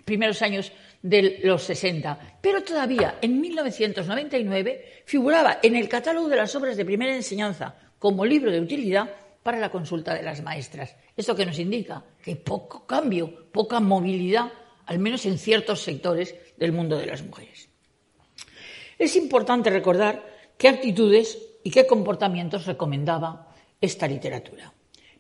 [0.04, 0.70] primeros años
[1.02, 2.38] de los 60.
[2.40, 8.24] Pero todavía, en 1999, figuraba en el catálogo de las obras de primera enseñanza como
[8.24, 9.10] libro de utilidad
[9.42, 10.94] para la consulta de las maestras.
[11.16, 12.04] ¿Esto que nos indica?
[12.22, 14.52] Que poco cambio, poca movilidad,
[14.88, 17.68] al menos en ciertos sectores del mundo de las mujeres.
[18.98, 20.24] Es importante recordar
[20.56, 24.72] qué actitudes y qué comportamientos recomendaba esta literatura.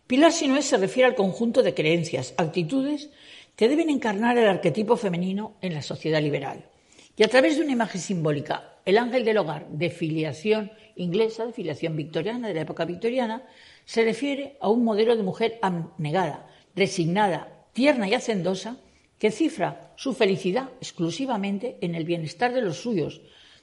[0.06, 3.10] Pilar Sinué se refiere al conjunto de creencias, actitudes
[3.56, 6.70] que deben encarnar el arquetipo femenino en la sociedad liberal.
[7.14, 11.52] Y a través de una imagen simbólica, el ángel del hogar de filiación inglesa, de
[11.52, 13.44] filiación victoriana, de la época victoriana,
[13.84, 18.78] se refiere a un modelo de mujer abnegada, resignada, tierna y hacendosa,
[19.18, 23.20] que cifra su felicidad exclusivamente en el bienestar de los suyos,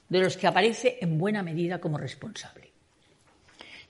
[0.08, 2.72] de los que aparece en buena medida como responsable.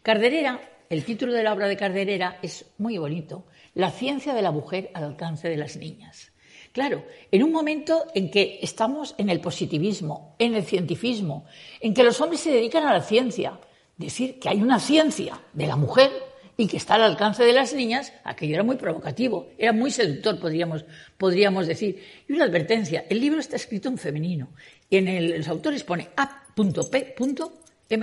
[0.02, 4.52] Carderera, el título de la obra de Carderera es muy bonito, La ciencia de la
[4.52, 6.32] mujer al alcance de las niñas.
[6.72, 11.46] Claro, en un momento en que estamos en el positivismo, en el cientifismo,
[11.80, 13.58] en que los hombres se dedican a la ciencia,
[13.96, 16.10] decir que hay una ciencia de la mujer
[16.56, 20.40] y que está al alcance de las niñas, aquello era muy provocativo, era muy seductor,
[20.40, 20.84] podríamos,
[21.18, 22.02] podríamos decir.
[22.28, 24.48] Y una advertencia, el libro está escrito en femenino
[24.88, 26.48] y en el, los autores pone A.P.M.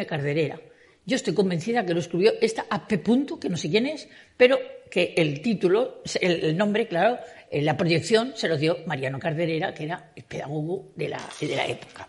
[0.06, 0.60] Carderera.
[1.06, 3.04] Yo estoy convencida que lo escribió esta AP.
[3.40, 4.58] que no sé quién es, pero
[4.90, 7.18] que el título, el, nombre, claro,
[7.50, 11.56] eh, la proyección se lo dio Mariano Carderera, que era el pedagogo de la, de
[11.56, 12.08] la época.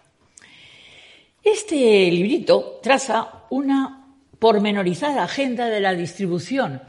[1.42, 1.76] Este
[2.11, 4.04] librito traza una
[4.38, 6.83] pormenorizada agenda de la distribución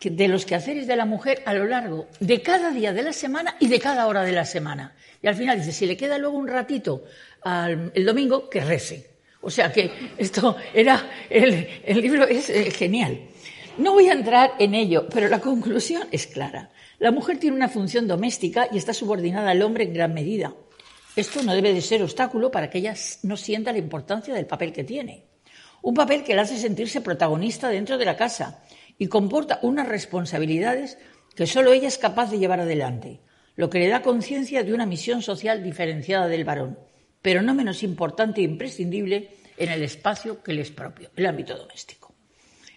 [0.00, 3.56] de los quehaceres de la mujer a lo largo de cada día de la semana
[3.58, 4.94] y de cada hora de la semana.
[5.20, 7.02] Y al final dice, si le queda luego un ratito
[7.94, 9.10] el domingo, que rece.
[9.40, 13.20] O sea que esto era, el, libro es eh, genial.
[13.78, 16.70] No voy a entrar en ello, pero la conclusión es clara.
[16.98, 20.54] La mujer tiene una función doméstica y está subordinada al hombre en gran medida.
[21.14, 24.72] Esto no debe de ser obstáculo para que ella no sienta la importancia del papel
[24.72, 25.27] que tiene.
[25.82, 28.62] Un papel que la hace sentirse protagonista dentro de la casa
[28.98, 30.98] y comporta unas responsabilidades
[31.34, 33.20] que solo ella es capaz de llevar adelante,
[33.56, 36.78] lo que le da conciencia de una misión social diferenciada del varón
[37.22, 41.56] pero no menos importante e imprescindible en el espacio que le es propio, el ámbito
[41.56, 42.14] doméstico.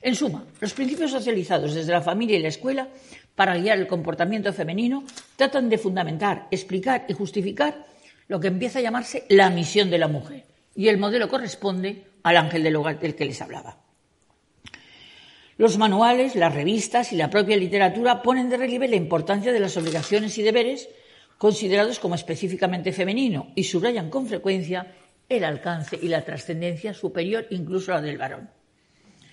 [0.02, 2.90] En suma, los principios socializados desde la familia y la escuela
[3.36, 5.04] para guiar el comportamiento femenino
[5.36, 7.86] tratan de fundamentar, explicar y justificar
[8.28, 12.38] lo que empieza a llamarse la misión de la mujer, y el modelo corresponde al
[12.38, 13.78] ángel del hogar del que les hablaba.
[15.58, 19.78] Los manuales, las revistas y la propia literatura ponen de relieve la importancia de las
[19.78, 20.90] obligaciones y deberes
[21.38, 24.96] considerados como específicamente femenino y subrayan con frecuencia
[25.28, 28.50] el alcance y la trascendencia superior incluso a la del varón.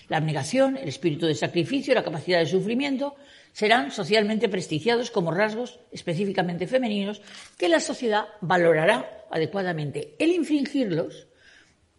[0.09, 3.14] La abnegación, el espíritu de sacrificio y la capacidad de sufrimiento
[3.53, 7.20] serán socialmente prestigiados como rasgos específicamente femeninos
[7.59, 10.14] que la sociedad valorará adecuadamente.
[10.18, 11.28] El infringirlos,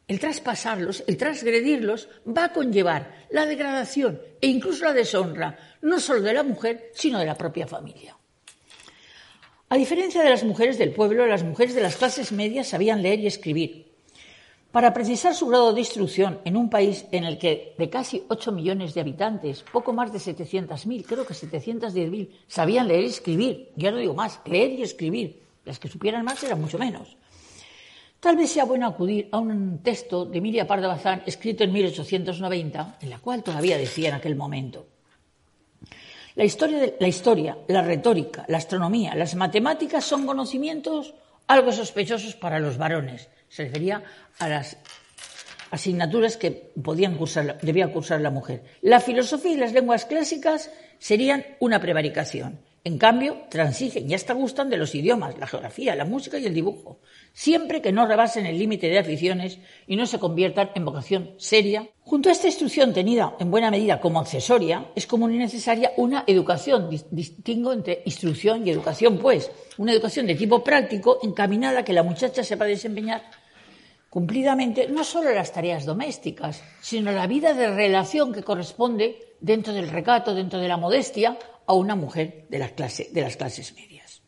[0.09, 6.21] el traspasarlos, el transgredirlos, va a conllevar la degradación e incluso la deshonra, no solo
[6.21, 8.17] de la mujer, sino de la propia familia.
[9.69, 13.19] A diferencia de las mujeres del pueblo, las mujeres de las clases medias sabían leer
[13.19, 13.85] y escribir.
[14.71, 18.51] Para precisar su grado de instrucción en un país en el que de casi 8
[18.51, 23.91] millones de habitantes, poco más de 700.000, creo que 710.000, sabían leer y escribir, ya
[23.91, 27.15] no digo más, leer y escribir, las que supieran más eran mucho menos.
[28.19, 32.97] Tal vez sea bueno acudir a un texto de Emilia Pardo Bazán escrito en 1890,
[33.01, 34.87] en la cual todavía decía en aquel momento
[36.39, 41.13] la historia, la retórica, la astronomía, las matemáticas son conocimientos
[41.47, 43.27] algo sospechosos para los varones.
[43.49, 44.03] Se refería
[44.37, 44.77] a las
[45.71, 48.63] asignaturas que podían cursar, debía cursar la mujer.
[48.81, 52.59] La filosofía y las lenguas clásicas serían una prevaricación.
[52.85, 56.53] En cambio, transigen y hasta gustan de los idiomas, la geografía, la música y el
[56.53, 56.99] dibujo,
[57.33, 61.89] siempre que no rebasen el límite de aficiones y no se conviertan en vocación seria.
[62.01, 66.23] Junto a esta instrucción tenida en buena medida como accesoria, es común y necesaria una
[66.25, 71.93] educación, distingo entre instrucción y educación, pues, una educación de tipo práctico encaminada a que
[71.93, 73.23] la muchacha sepa desempeñar
[74.09, 79.89] cumplidamente no solo las tareas domésticas, sino la vida de relación que corresponde dentro del
[79.89, 81.37] recato, dentro de la modestia,
[81.69, 84.23] a una mujer de, las clases medias.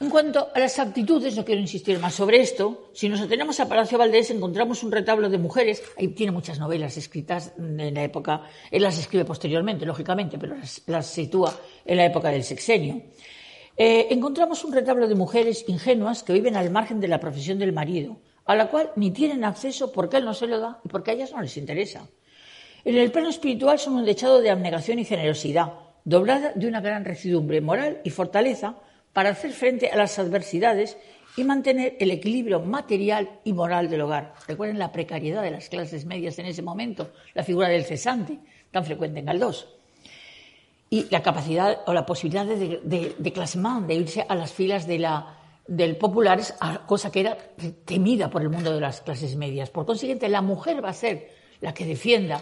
[0.00, 3.68] En cuanto a las actitudes, no quiero insistir más sobre esto, si nos atenemos a
[3.68, 8.42] Palacio Valdés encontramos un retablo de mujeres, ahí tiene muchas novelas escritas en la época,
[8.72, 13.02] él las escribe posteriormente, lógicamente, pero las, las sitúa en la época del sexenio.
[13.76, 17.72] Eh, encontramos un retablo de mujeres ingenuas que viven al margen de la profesión del
[17.72, 21.12] marido, a la cual ni tienen acceso porque él no se lo da y porque
[21.12, 22.08] a ellas no les interesa.
[22.86, 25.72] En el plano espiritual son un dechado de abnegación y generosidad,
[26.04, 28.76] doblada de una gran recidumbre moral y fortaleza
[29.12, 30.96] para hacer frente a las adversidades
[31.36, 34.34] y mantener el equilibrio material y moral del hogar.
[34.46, 38.38] Recuerden la precariedad de las clases medias en ese momento, la figura del cesante,
[38.70, 39.66] tan frecuente en Galdós.
[40.88, 45.00] Y la capacidad o la posibilidad de, de, de de irse a las filas de
[45.00, 46.54] la, del populares,
[46.86, 47.36] cosa que era
[47.84, 49.70] temida por el mundo de las clases medias.
[49.70, 52.40] Por consiguiente, la mujer va a ser la que defienda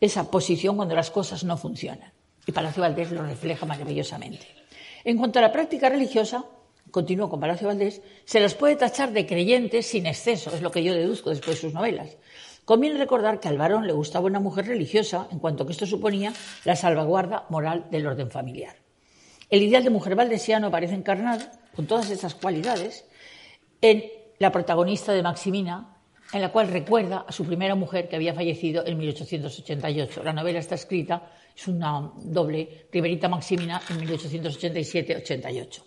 [0.00, 2.12] esa posición cuando las cosas no funcionan.
[2.46, 4.46] Y Palacio Valdés lo refleja maravillosamente.
[5.04, 6.44] En cuanto a la práctica religiosa,
[6.90, 10.82] continúo con Palacio Valdés, se las puede tachar de creyentes sin exceso, es lo que
[10.82, 12.16] yo deduzco después de sus novelas.
[12.64, 16.32] Conviene recordar que al varón le gustaba una mujer religiosa, en cuanto que esto suponía
[16.64, 18.76] la salvaguarda moral del orden familiar.
[19.48, 23.04] El ideal de mujer valdesiano aparece encarnado, con todas estas cualidades,
[23.80, 24.04] en
[24.38, 25.96] la protagonista de Maximina,
[26.32, 30.22] en la cual recuerda a su primera mujer que había fallecido en 1888.
[30.22, 35.82] La novela está escrita, es una doble, Riverita Maximina en 1887-88.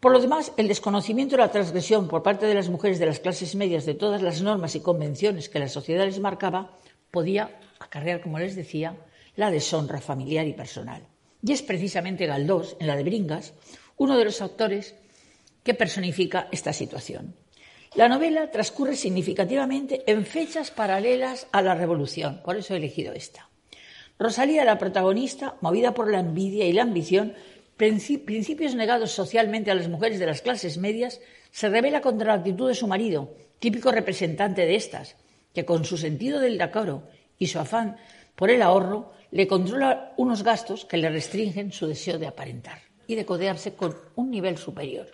[0.00, 3.20] Por lo demás, el desconocimiento y la transgresión por parte de las mujeres de las
[3.20, 6.76] clases medias de todas las normas y convenciones que la sociedad les marcaba
[7.10, 8.96] podía acarrear, como les decía,
[9.36, 11.06] la deshonra familiar y personal.
[11.42, 13.54] Y es precisamente Galdós, en la de Bringas,
[13.96, 14.96] uno de los autores
[15.62, 17.36] que personifica esta situación.
[17.94, 23.50] La novela transcurre significativamente en fechas paralelas a la Revolución, por eso he elegido esta.
[24.18, 27.34] Rosalía, la protagonista, movida por la envidia y la ambición,
[27.76, 32.66] principios negados socialmente a las mujeres de las clases medias, se revela contra la actitud
[32.66, 35.16] de su marido, típico representante de estas,
[35.52, 37.98] que con su sentido del decoro y su afán
[38.34, 43.16] por el ahorro le controla unos gastos que le restringen su deseo de aparentar y
[43.16, 45.08] de codearse con un nivel superior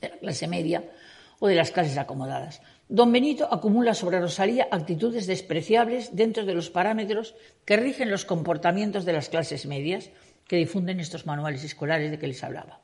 [0.00, 0.82] de la clase media
[1.44, 2.62] o de las clases acomodadas.
[2.88, 9.04] Don Benito acumula sobre Rosalía actitudes despreciables dentro de los parámetros que rigen los comportamientos
[9.04, 10.08] de las clases medias,
[10.48, 12.80] que difunden estos manuales escolares de que les hablaba.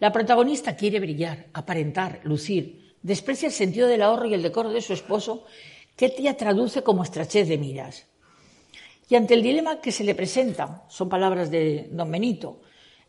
[0.00, 4.82] La protagonista quiere brillar, aparentar, lucir, desprecia el sentido del ahorro y el decoro de
[4.82, 5.46] su esposo,
[5.96, 8.04] que ella traduce como estrechez de miras.
[9.08, 12.60] Y ante el dilema que se le presenta, son palabras de don Benito,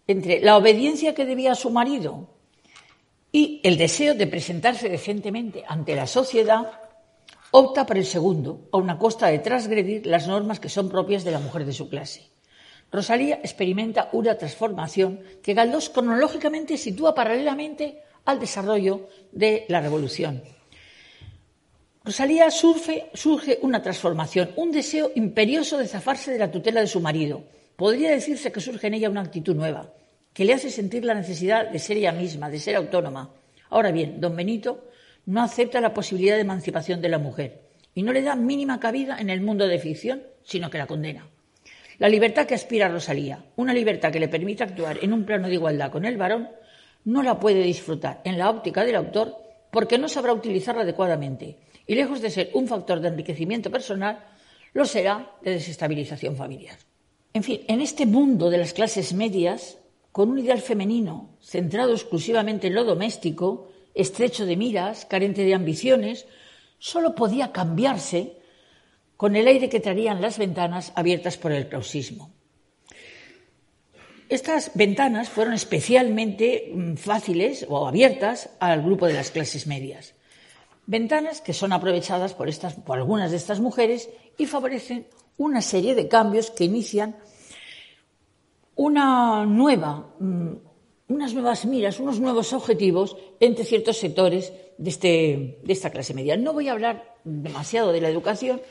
[0.08, 2.38] entre la obediencia que debía a su marido
[3.32, 6.72] y el deseo de presentarse decentemente ante la sociedad,
[7.52, 11.32] opta por el segundo, a una costa de transgredir las normas que son propias de
[11.32, 12.28] la mujer de su clase.
[12.92, 20.42] Rosalía experimenta una transformación que Galdós cronológicamente sitúa paralelamente al desarrollo de la revolución.
[22.04, 27.00] Rosalía surge, surge una transformación, un deseo imperioso de zafarse de la tutela de su
[27.00, 27.44] marido.
[27.76, 29.94] Podría decirse que surge en ella una actitud nueva,
[30.34, 33.34] que le hace sentir la necesidad de ser ella misma, de ser autónoma.
[33.70, 34.89] Ahora bien, don Benito
[35.26, 37.62] no acepta la posibilidad de emancipación de la mujer
[37.94, 41.28] y no le da mínima cabida en el mundo de ficción, sino que la condena.
[41.98, 45.56] La libertad que aspira Rosalía, una libertad que le permite actuar en un plano de
[45.56, 46.50] igualdad con el varón,
[47.04, 49.36] no la puede disfrutar en la óptica del autor
[49.72, 54.24] porque no sabrá utilizarla adecuadamente y lejos de ser un factor de enriquecimiento personal,
[54.74, 56.78] lo será de desestabilización familiar.
[57.34, 59.79] En fin, en este mundo de las clases medias,
[60.12, 66.26] con un ideal femenino centrado exclusivamente en lo doméstico, estrecho de miras, carente de ambiciones,
[66.80, 68.38] solo podía cambiarse
[69.17, 72.32] con el aire que traían las ventanas abiertas por el clausismo.
[74.30, 80.13] Estas ventanas fueron especialmente mm, fáciles o abiertas al grupo de las clases medias.
[80.86, 82.48] Ventanas que son aprovechadas por,
[82.86, 87.15] por algunas de estas mujeres y favorecen una serie de cambios que inician
[88.80, 90.54] una nueva, mm,
[91.10, 96.38] unas nuevas miras, unos nuevos objetivos entre ciertos sectores de, este, de esta clase media.
[96.38, 98.62] No voy a hablar demasiado de la educación,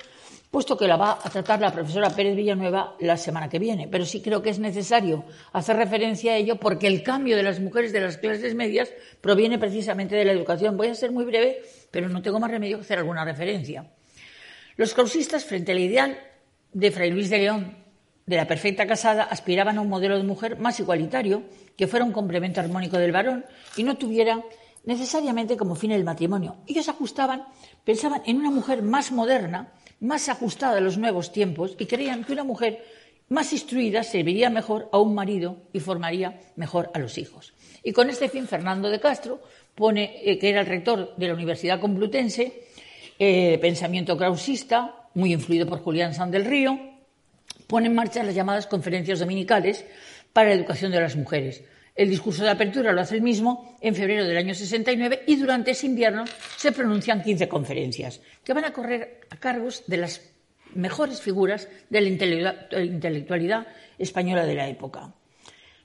[0.50, 3.86] puesto que la va a tratar la profesora Pérez Villanueva la semana que viene.
[3.86, 7.60] Pero sí creo que es necesario hacer referencia a ello porque el cambio de las
[7.60, 8.90] mujeres de las clases medias
[9.20, 10.78] proviene precisamente de la educación.
[10.78, 13.92] Voy a ser muy breve, pero no tengo más remedio que hacer alguna referencia.
[14.76, 16.18] Los causistas, frente al ideal
[16.72, 17.87] de Fray Luis de León
[18.28, 21.44] de la perfecta casada, aspiraban a un modelo de mujer más igualitario,
[21.76, 24.44] que fuera un complemento armónico del varón y no tuviera
[24.84, 26.56] necesariamente como fin el matrimonio.
[26.66, 27.44] Ellos ajustaban,
[27.84, 32.34] pensaban en una mujer más moderna, más ajustada a los nuevos tiempos y creían que
[32.34, 32.84] una mujer
[33.30, 37.54] más instruida serviría mejor a un marido y formaría mejor a los hijos.
[37.82, 39.40] Y con este fin, Fernando de Castro
[39.94, 42.64] eh, que era el rector de la Universidad Complutense,
[43.18, 46.78] eh, pensamiento krausista, muy influido por Julián San del Río,
[47.68, 49.84] pone en marcha las llamadas conferencias dominicales
[50.32, 51.62] para la educación de las mujeres.
[51.94, 55.72] El discurso de apertura lo hace el mismo en febrero del año 69 y durante
[55.72, 56.24] ese invierno
[56.56, 60.22] se pronuncian 15 conferencias que van a correr a cargos de las
[60.74, 63.66] mejores figuras de la intelectualidad
[63.98, 65.12] española de la época.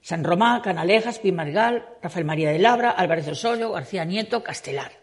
[0.01, 5.02] San Román, Canalejas, Pimargal, Rafael María de Labra, Álvarez Osorio, García Nieto, Castelar.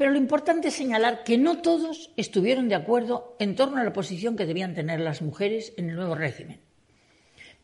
[0.00, 3.92] Pero lo importante es señalar que no todos estuvieron de acuerdo en torno a la
[3.92, 6.58] posición que debían tener las mujeres en el nuevo régimen.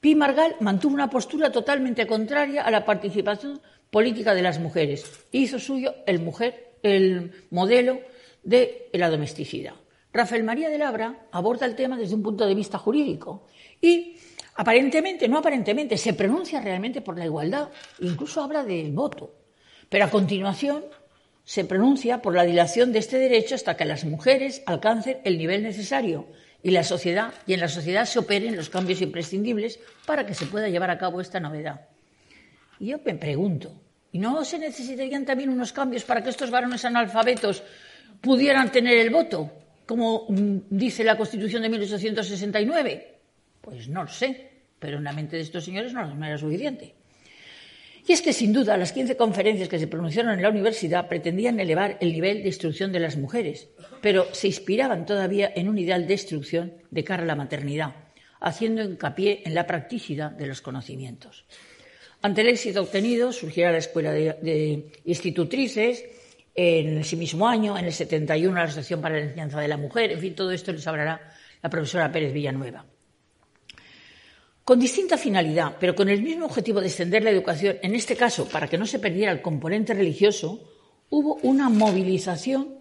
[0.02, 5.58] Pi Margal mantuvo una postura totalmente contraria a la participación política de las mujeres hizo
[5.58, 8.00] suyo el, mujer, el modelo
[8.42, 9.72] de la domesticidad.
[10.12, 13.46] Rafael María de Labra aborda el tema desde un punto de vista jurídico
[13.80, 14.14] y
[14.56, 17.70] aparentemente, no aparentemente, se pronuncia realmente por la igualdad,
[18.00, 19.32] incluso habla del voto.
[19.88, 20.84] Pero a continuación
[21.46, 25.62] se pronuncia por la dilación de este derecho hasta que las mujeres alcancen el nivel
[25.62, 26.26] necesario
[26.60, 30.46] y la sociedad y en la sociedad se operen los cambios imprescindibles para que se
[30.46, 31.86] pueda llevar a cabo esta novedad.
[32.80, 33.72] Y yo me pregunto,
[34.10, 37.62] ¿y no se necesitarían también unos cambios para que estos varones analfabetos
[38.20, 39.52] pudieran tener el voto,
[39.86, 43.14] como mm, dice la Constitución de 1869?
[43.60, 46.96] Pues no lo sé, pero en la mente de estos señores no era suficiente.
[48.08, 51.58] Y es que, sin duda, las 15 conferencias que se pronunciaron en la universidad pretendían
[51.58, 53.68] elevar el nivel de instrucción de las mujeres,
[54.00, 57.96] pero se inspiraban todavía en un ideal de instrucción de cara a la maternidad,
[58.40, 61.46] haciendo hincapié en la practicidad de los conocimientos.
[62.22, 66.04] Ante el éxito obtenido, surgirá la Escuela de, Institutrices,
[66.54, 70.12] en ese mismo año, en el 71, la Asociación para la Enseñanza de la Mujer,
[70.12, 72.86] en fin, todo esto les hablará la profesora Pérez Villanueva.
[74.66, 78.48] Con distinta finalidad, pero con el mismo objetivo de extender la educación, en este caso
[78.48, 80.58] para que no se perdiera el componente religioso,
[81.08, 82.80] hubo una movilización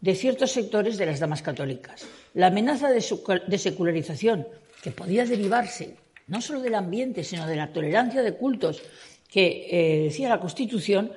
[0.00, 2.06] de ciertos sectores de las damas católicas.
[2.34, 4.46] La amenaza de, secularización
[4.80, 5.96] que podía derivarse
[6.28, 8.80] no solo del ambiente, sino de la tolerancia de cultos
[9.28, 11.10] que eh, decía la Constitución,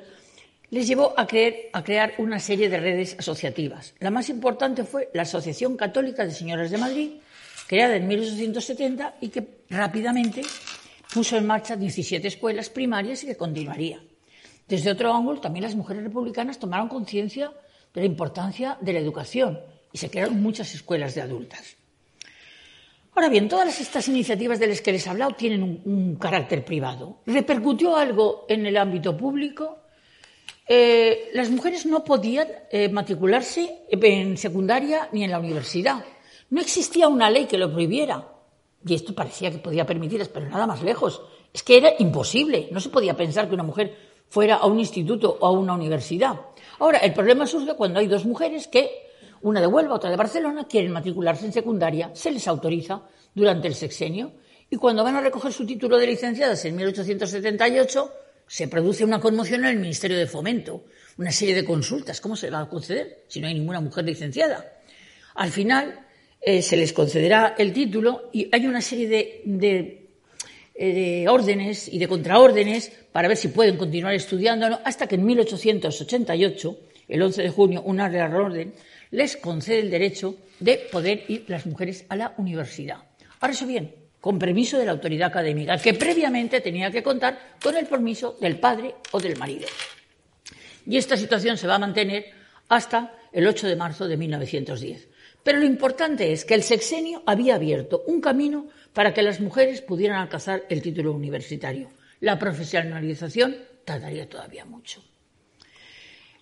[0.72, 1.28] les llevó a,
[1.74, 3.94] a crear una serie de redes asociativas.
[4.00, 7.12] La más importante fue la Asociación Católica de Señoras de Madrid,
[7.70, 10.42] creada en 1870 y que rápidamente
[11.14, 14.02] puso en marcha 17 escuelas primarias y que continuaría.
[14.68, 17.54] Desde otro ángulo, también las mujeres republicanas tomaron conciencia
[17.94, 19.60] de la importancia de la educación
[19.94, 21.78] y se crearon muchas escuelas de adultas.
[23.14, 27.22] Ahora bien, todas estas iniciativas de las que les he hablado tienen un, carácter privado.
[27.28, 29.78] ¿Repercutió algo en el ámbito público?
[30.68, 36.04] Eh, las mujeres no podían eh, matricularse en secundaria ni en la universidad.
[36.50, 38.28] No existía una ley que lo prohibiera.
[38.86, 41.22] Y esto parecía que podía permitirlas, pero nada más lejos.
[41.54, 42.70] Es que era imposible.
[42.72, 43.96] No se podía pensar que una mujer
[44.30, 46.40] fuera a un instituto o a una universidad.
[46.80, 48.90] Ahora, el problema surge cuando hay dos mujeres que,
[49.42, 53.02] una de Huelva, otra de Barcelona, quieren matricularse en secundaria, se les autoriza
[53.34, 54.32] durante el sexenio,
[54.70, 58.14] y cuando van a recoger su título de licenciadas en 1878,
[58.46, 60.86] se produce una conmoción en el Ministerio de Fomento,
[61.18, 62.22] una serie de consultas.
[62.22, 64.74] ¿Cómo se va a conceder si no hay ninguna mujer licenciada?
[65.36, 66.08] Al final,
[66.42, 70.08] eh, se les concederá el título y hay una serie de,
[70.74, 76.80] eh, órdenes y de contraórdenes para ver si pueden continuar estudiándolo hasta que en 1888,
[77.10, 78.74] el 11 de junio, una real orden
[79.12, 82.98] les concede el derecho de poder ir las mujeres a la universidad.
[83.42, 87.76] Ahora eso bien, con permiso de la autoridad académica, que previamente tenía que contar con
[87.76, 89.68] el permiso del padre o del marido.
[90.86, 92.28] Y esta situación se va a mantener
[92.70, 95.09] hasta el 8 de marzo de 1910.
[95.44, 99.82] Pero lo importante es que el sexenio había abierto un camino para que las mujeres
[99.82, 101.90] pudieran alcanzar el título universitario.
[102.20, 105.02] La profesionalización tardaría todavía mucho.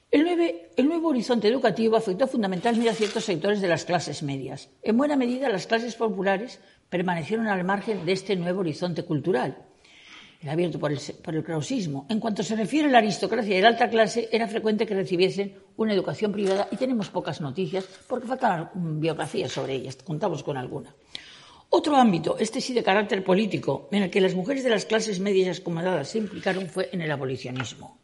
[0.10, 4.70] El, nuevo horizonte educativo afectó fundamentalmente a ciertos sectores de las clases medias.
[4.82, 9.67] En buena medida, las clases populares permanecieron al margen de este nuevo horizonte cultural
[10.42, 12.06] era abierto por el, krausismo.
[12.10, 15.56] En cuanto se refiere a la aristocracia y la alta clase, era frecuente que recibiesen
[15.78, 18.70] una educación privada y tenemos pocas noticias porque faltan
[19.00, 20.94] biografías sobre ellas, contamos con alguna.
[21.70, 25.20] Otro ámbito, este sí de carácter político, en el que las mujeres de las clases
[25.20, 27.98] medias acomodadas se implicaron fue en el abolicionismo.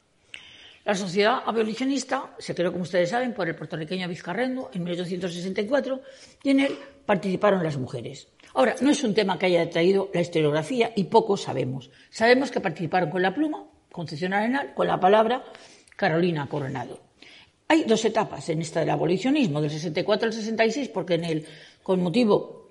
[0.83, 6.01] La sociedad abolicionista se creó, como ustedes saben, por el puertorriqueño Vizcarrendo en 1864
[6.43, 8.27] y en él participaron las mujeres.
[8.53, 11.89] Ahora, no es un tema que haya traído la historiografía y poco sabemos.
[12.09, 15.43] Sabemos que participaron con la pluma, Concepción Arenal, con la palabra
[15.95, 16.99] Carolina Coronado.
[17.67, 21.45] Hay dos etapas en esta del abolicionismo, del 64 al 66, porque en el,
[21.81, 22.63] con motivo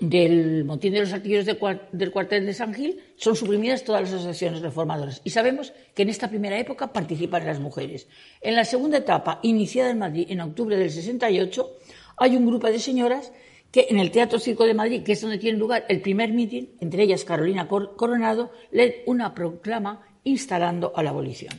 [0.00, 1.46] del motín de los artilleros
[1.92, 5.20] del cuartel de San Gil son suprimidas todas las asociaciones reformadoras.
[5.24, 8.08] Y sabemos que en esta primera época participan las mujeres.
[8.40, 11.70] En la segunda etapa, iniciada en Madrid en octubre del 68,
[12.16, 13.32] hay un grupo de señoras
[13.70, 16.70] que en el Teatro Circo de Madrid, que es donde tiene lugar el primer mitin,
[16.80, 21.58] entre ellas Carolina Coronado, lee una proclama instalando a la abolición.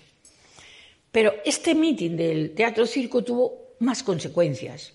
[1.12, 4.94] Pero este mitin del Teatro Circo tuvo más consecuencias.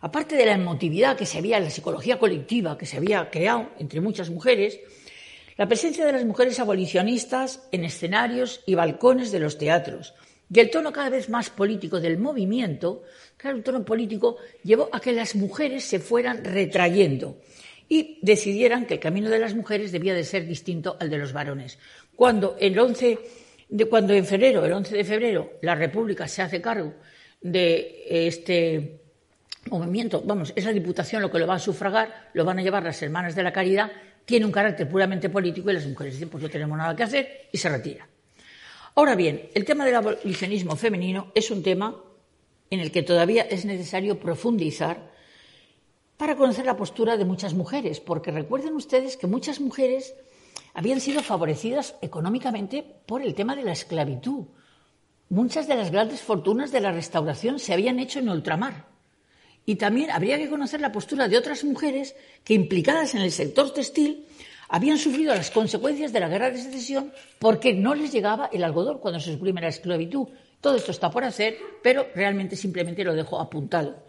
[0.00, 4.00] Aparte de la emotividad que se había, la psicología colectiva que se había creado entre
[4.00, 4.78] muchas mujeres,
[5.56, 10.14] la presencia de las mujeres abolicionistas en escenarios y balcones de los teatros
[10.52, 13.02] y el tono cada vez más político del movimiento,
[13.36, 17.38] claro, el tono político llevó a que las mujeres se fueran retrayendo
[17.88, 21.32] y decidieran que el camino de las mujeres debía de ser distinto al de los
[21.32, 21.78] varones.
[22.16, 23.18] Cuando, el 11
[23.68, 26.94] de, cuando en febrero, el 11 de febrero, la República se hace cargo
[27.40, 29.00] de este
[29.70, 32.82] movimiento, vamos, es la Diputación lo que lo va a sufragar, lo van a llevar
[32.84, 33.90] las Hermanas de la Caridad,
[34.24, 37.48] tiene un carácter puramente político y las mujeres dicen, pues no tenemos nada que hacer
[37.52, 38.06] y se retira.
[38.96, 42.00] Ahora bien, el tema del abolicionismo femenino es un tema
[42.70, 45.12] en el que todavía es necesario profundizar
[46.16, 50.14] para conocer la postura de muchas mujeres, porque recuerden ustedes que muchas mujeres
[50.74, 54.46] habían sido favorecidas económicamente por el tema de la esclavitud.
[55.28, 58.86] Muchas de las grandes fortunas de la restauración se habían hecho en ultramar.
[59.66, 62.14] Y también habría que conocer la postura de otras mujeres
[62.44, 64.26] que, implicadas en el sector textil,
[64.74, 68.98] habían sufrido las consecuencias de la guerra de secesión porque no les llegaba el algodón
[68.98, 70.26] cuando se suprime la esclavitud.
[70.60, 74.04] Todo esto está por hacer, pero realmente simplemente lo dejo apuntado.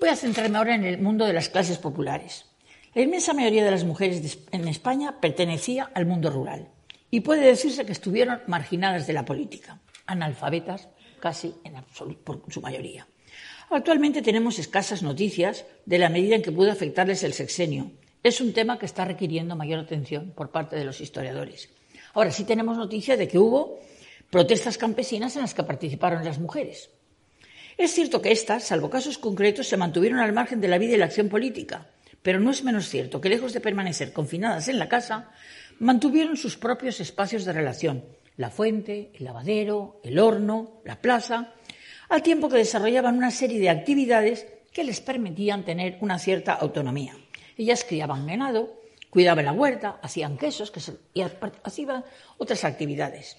[0.00, 2.46] Voy a centrarme ahora en el mundo de las clases populares.
[2.94, 6.66] La inmensa mayoría de las mujeres en España pertenecía al mundo rural
[7.12, 10.88] y puede decirse que estuvieron marginadas de la política, analfabetas
[11.20, 13.06] casi en absoluto, por su mayoría.
[13.70, 17.92] Actualmente tenemos escasas noticias de la medida en que pudo afectarles el sexenio.
[18.24, 21.68] Es un tema que está requiriendo mayor atención por parte de los historiadores.
[22.14, 23.78] Ahora sí tenemos noticia de que hubo
[24.30, 26.88] protestas campesinas en las que participaron las mujeres.
[27.76, 30.96] Es cierto que éstas, salvo casos concretos, se mantuvieron al margen de la vida y
[30.96, 31.86] la acción política,
[32.22, 35.30] pero no es menos cierto que, lejos de permanecer confinadas en la casa,
[35.78, 38.06] mantuvieron sus propios espacios de relación,
[38.38, 41.52] la fuente, el lavadero, el horno, la plaza,
[42.08, 47.14] al tiempo que desarrollaban una serie de actividades que les permitían tener una cierta autonomía.
[47.56, 48.80] Ellas criaban ganado,
[49.10, 50.72] cuidaban la huerta, hacían quesos
[51.14, 52.04] y hacían
[52.38, 53.36] otras actividades.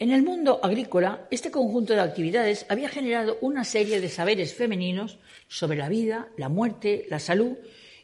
[0.00, 5.18] En el mundo agrícola, este conjunto de actividades había generado una serie de saberes femeninos
[5.48, 7.56] sobre la vida, la muerte, la salud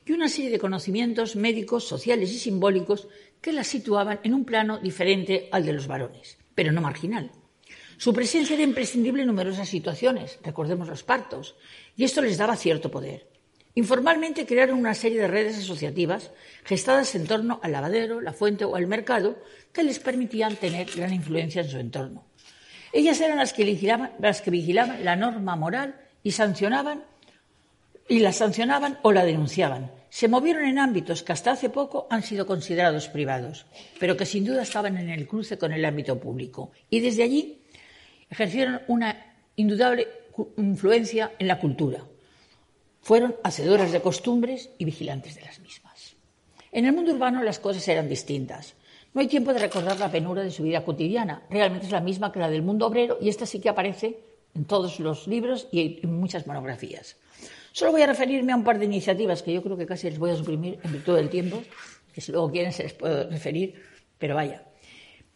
[0.05, 3.07] y una serie de conocimientos médicos, sociales y simbólicos
[3.41, 7.31] que las situaban en un plano diferente al de los varones, pero no marginal.
[7.97, 11.55] Su presencia era imprescindible en numerosas situaciones, recordemos los partos,
[11.97, 13.34] y esto les daba cierto poder.
[13.77, 16.31] Informalmente crearon una serie de redes asociativas
[16.65, 19.37] gestadas en torno al lavadero, la fuente o al mercado
[19.73, 22.25] que les permitían tener gran influencia en su entorno.
[22.93, 27.03] Ellas eran las que vigilaban, la norma moral y sancionaban
[28.09, 29.91] y la sancionaban o la denunciaban.
[30.09, 33.67] Se movieron en ámbitos que hasta hace poco han sido considerados privados,
[33.99, 36.71] pero que sin duda estaban en el cruce con el ámbito público.
[36.89, 37.63] Y desde allí
[38.31, 40.07] ejercieron una indudable
[40.57, 42.05] influencia en la cultura,
[43.05, 46.17] fueron hacedoras de costumbres y vigilantes de las mismas.
[46.73, 48.75] En el mundo urbano las cosas eran distintas.
[49.13, 51.43] No hay tiempo de recordar la penura de su vida cotidiana.
[51.51, 54.21] Realmente es la misma que la del mundo obrero y esta sí que aparece
[54.55, 57.17] en todos los libros y en muchas monografías.
[57.73, 60.19] Solo voy a referirme a un par de iniciativas que yo creo que casi les
[60.19, 61.63] voy a suprimir en virtud del tiempo,
[62.11, 63.75] que si luego quieren se les puedo referir,
[64.17, 64.65] pero vaya.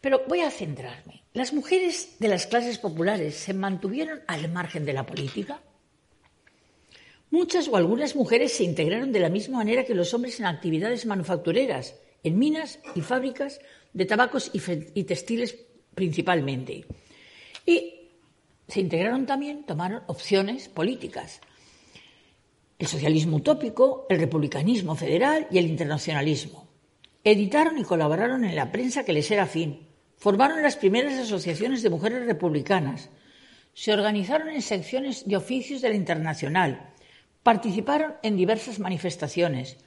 [0.00, 1.24] Pero voy a centrarme.
[1.34, 5.60] ¿Las mujeres de las clases populares se mantuvieron al margen de la política?
[7.31, 11.05] Muchas o algunas mujeres se integraron de la misma manera que los hombres en actividades
[11.05, 13.61] manufactureras, en minas y fábricas
[13.93, 15.57] de tabacos y, textiles
[15.95, 16.87] principalmente.
[17.66, 18.12] Y
[18.66, 21.41] se integraron también, tomaron opciones políticas.
[22.79, 26.66] El socialismo utópico, el republicanismo federal y el internacionalismo.
[27.24, 29.87] Editaron y colaboraron en la prensa que les era afín.
[30.16, 33.11] Formaron las primeras asociaciones de mujeres republicanas.
[33.74, 36.95] Se organizaron en secciones de oficios de la Internacional
[37.49, 39.78] Participaron en diversas manifestaciones.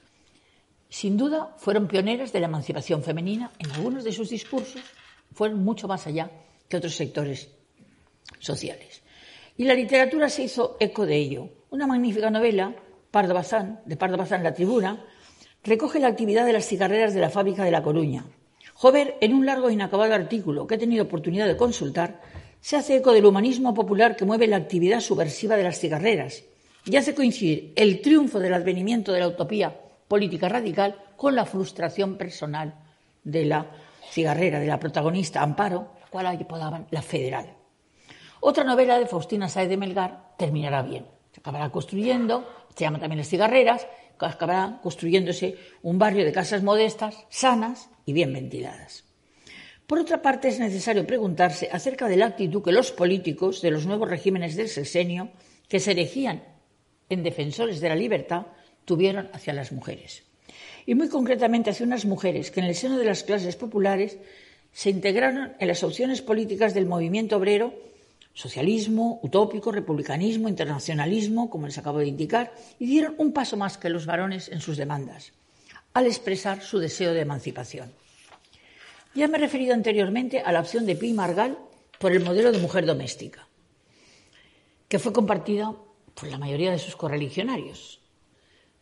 [0.88, 3.52] Sin duda, fueron pioneras de la emancipación femenina.
[3.60, 4.82] En algunos de sus discursos
[5.32, 6.28] fueron mucho más allá
[6.68, 7.50] que otros sectores
[8.40, 9.02] sociales.
[9.56, 11.50] Y la literatura se hizo eco de ello.
[11.70, 12.74] Una magnífica novela,
[13.12, 15.06] Pardo Bazán, de Pardo Bazán La Tribuna,
[15.62, 18.24] recoge la actividad de las cigarreras de la fábrica de La Coruña.
[18.74, 22.22] Jover, en un largo e inacabado artículo que he tenido oportunidad de consultar,
[22.60, 26.42] se hace eco del humanismo popular que mueve la actividad subversiva de las cigarreras
[26.84, 32.16] y hace coincidir el triunfo del advenimiento de la utopía política radical con la frustración
[32.16, 32.74] personal
[33.24, 33.70] de la
[34.10, 37.54] cigarrera, de la protagonista Amparo, la cual apodaban la federal.
[38.40, 41.06] Otra novela de Faustina Saez de Melgar terminará bien.
[41.32, 43.86] Se acabará construyendo, se llama también Las cigarreras,
[44.18, 49.04] acabará construyéndose un barrio de casas modestas, sanas y bien ventiladas.
[49.86, 53.86] Por otra parte, es necesario preguntarse acerca de la actitud que los políticos de los
[53.86, 55.30] nuevos regímenes del sexenio,
[55.68, 56.42] que se erigían
[57.12, 58.46] en defensores de la libertad,
[58.84, 60.24] tuvieron hacia las mujeres.
[60.86, 64.18] Y muy concretamente hacia unas mujeres que en el seno de las clases populares
[64.72, 67.74] se integraron en las opciones políticas del movimiento obrero,
[68.34, 73.90] socialismo, utópico, republicanismo, internacionalismo, como les acabo de indicar, y dieron un paso más que
[73.90, 75.32] los varones en sus demandas,
[75.92, 77.92] al expresar su deseo de emancipación.
[79.14, 81.58] Ya me he referido anteriormente a la opción de Pi Margal
[81.98, 83.46] por el modelo de mujer doméstica,
[84.88, 85.74] que fue compartida
[86.14, 88.00] por la mayoría de sus correligionarios.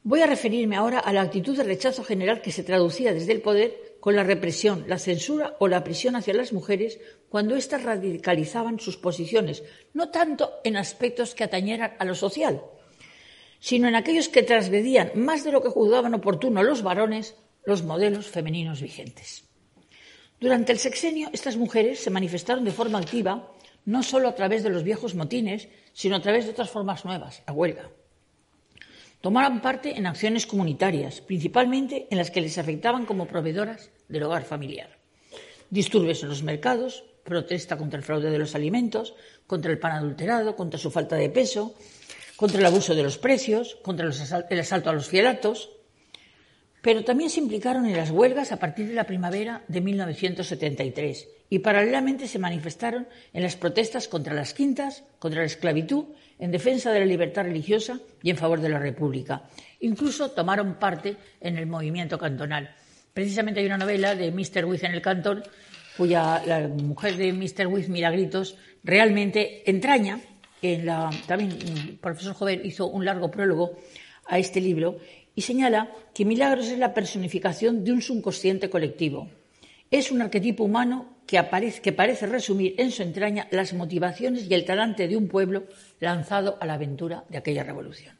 [0.02, 3.42] Voy a referirme ahora a la actitud de rechazo general que se traducía desde el
[3.42, 8.80] poder con la represión, la censura o la prisión hacia las mujeres cuando éstas radicalizaban
[8.80, 9.62] sus posiciones,
[9.92, 12.62] no tanto en aspectos que atañeran a lo social,
[13.58, 18.26] sino en aquellos que trasvedían más de lo que juzgaban oportuno los varones los modelos
[18.26, 19.44] femeninos vigentes.
[20.40, 23.52] Durante el sexenio, estas mujeres se manifestaron de forma activa
[23.84, 27.42] no solo a través de los viejos motines, sino a través de otras formas nuevas,
[27.46, 27.90] la huelga.
[29.20, 34.44] Tomaron parte en acciones comunitarias, principalmente en las que les afectaban como proveedoras del hogar
[34.44, 34.98] familiar.
[35.68, 39.14] Disturbios en los mercados, protesta contra el fraude de los alimentos,
[39.46, 41.74] contra el pan adulterado, contra su falta de peso,
[42.36, 45.70] contra el abuso de los precios, contra el asalto a los fielatos,
[46.82, 51.58] pero también se implicaron en las huelgas a partir de la primavera de 1973 y
[51.58, 56.04] paralelamente se manifestaron en las protestas contra las quintas, contra la esclavitud,
[56.38, 59.42] en defensa de la libertad religiosa y en favor de la República.
[59.80, 62.74] Incluso tomaron parte en el movimiento cantonal.
[63.12, 64.64] Precisamente hay una novela de Mr.
[64.64, 65.42] Wiz en el cantón,
[65.96, 67.66] cuya mujer de Mr.
[67.66, 70.20] Wiz, Milagritos, realmente entraña
[70.62, 70.86] en.
[71.26, 73.76] También el profesor Jover hizo un largo prólogo
[74.26, 74.98] a este libro
[75.34, 79.28] y señala que Milagros es la personificación de un subconsciente colectivo.
[79.90, 84.54] Es un arquetipo humano que, aparece, que parece resumir en su entraña las motivaciones y
[84.54, 85.64] el talante de un pueblo
[85.98, 88.16] lanzado a la aventura de aquella revolución.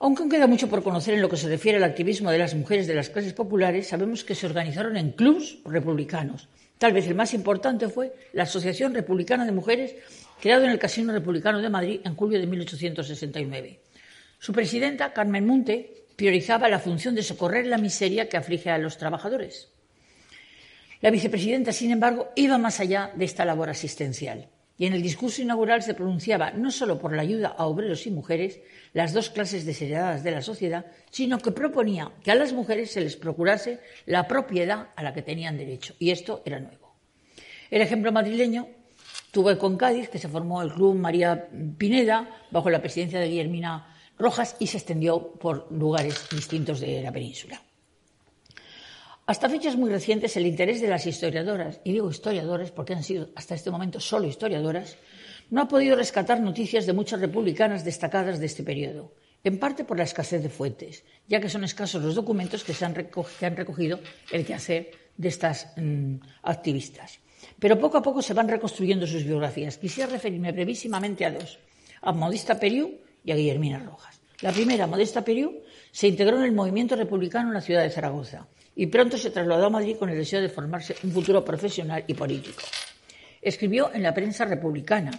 [0.00, 2.54] Aunque aún queda mucho por conocer en lo que se refiere al activismo de las
[2.54, 6.48] mujeres de las clases populares, sabemos que se organizaron en clubs republicanos.
[6.78, 9.94] Tal vez el más importante fue la Asociación Republicana de Mujeres,
[10.40, 13.80] creado en el Casino Republicano de Madrid en julio de 1869.
[14.44, 18.98] Su presidenta, Carmen Munte, priorizaba la función de socorrer la miseria que aflige a los
[18.98, 19.70] trabajadores.
[21.00, 25.40] La vicepresidenta, sin embargo, iba más allá de esta labor asistencial y en el discurso
[25.40, 28.60] inaugural se pronunciaba no solo por la ayuda a obreros y mujeres,
[28.92, 33.00] las dos clases desheredadas de la sociedad, sino que proponía que a las mujeres se
[33.00, 35.94] les procurase la propiedad a la que tenían derecho.
[35.98, 36.96] Y esto era nuevo.
[37.70, 38.68] El ejemplo madrileño
[39.30, 43.93] tuvo con Cádiz, que se formó el Club María Pineda bajo la presidencia de Guillermina
[44.18, 47.62] Rojas y se extendió por lugares distintos de la península.
[49.26, 53.30] Hasta fechas muy recientes, el interés de las historiadoras, y digo historiadoras porque han sido
[53.34, 54.96] hasta este momento solo historiadoras,
[55.50, 59.96] no ha podido rescatar noticias de muchas republicanas destacadas de este periodo, en parte por
[59.96, 64.00] la escasez de fuentes, ya que son escasos los documentos que, se han, recogido
[64.30, 67.18] el quehacer de estas mm, activistas.
[67.58, 69.78] Pero poco a poco se van reconstruyendo sus biografías.
[69.78, 71.58] Quisiera referirme brevísimamente a dos,
[72.02, 74.20] a Modista Periú y a Guillermina Rojas.
[74.40, 78.46] La primera, Modesta Periú, se integró en el movimiento republicano en la ciudad de Zaragoza
[78.76, 82.14] y pronto se trasladó a Madrid con el deseo de formarse un futuro profesional y
[82.14, 82.62] político.
[83.40, 85.12] Escribió en la prensa republicana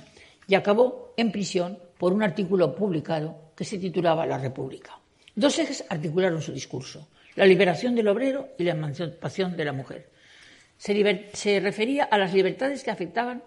[0.47, 4.99] y acabó en prisión por un artículo publicado que se titulaba La República.
[5.33, 10.09] Dos ejes articularon su discurso, la liberación del obrero y la emancipación de la mujer.
[10.77, 13.43] Se, refería a las libertades que afectaban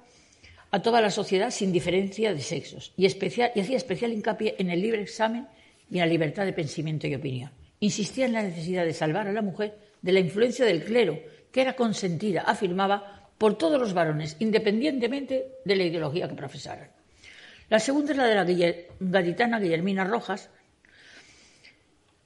[0.71, 5.03] a toda la sociedad sin diferencia de sexos y, hacía especial hincapié en el libre
[5.03, 5.47] examen
[5.91, 7.51] y en la libertad de pensamiento y opinión.
[7.81, 11.19] Insistía en la necesidad de salvar a la mujer de la influencia del clero,
[11.51, 16.91] que era consentida, afirmaba, por todos los varones, independientemente de la ideología que profesaran.
[17.69, 20.51] La segunda es la de la gaditana Guillermina Rojas,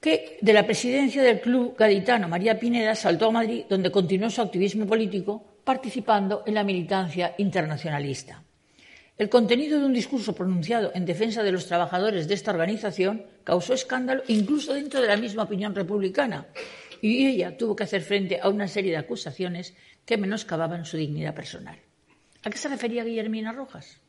[0.01, 4.41] que de la presidencia del club gaditano María Pineda saltó a Madrid, donde continuó su
[4.41, 8.43] activismo político, participando en la militancia internacionalista.
[9.15, 13.73] El contenido de un discurso pronunciado en defensa de los trabajadores de esta organización causó
[13.73, 16.47] escándalo incluso dentro de la misma opinión republicana,
[16.99, 21.35] y ella tuvo que hacer frente a una serie de acusaciones que menoscababan su dignidad
[21.35, 21.77] personal.
[22.43, 24.01] ¿A qué se refería Guillermina Rojas?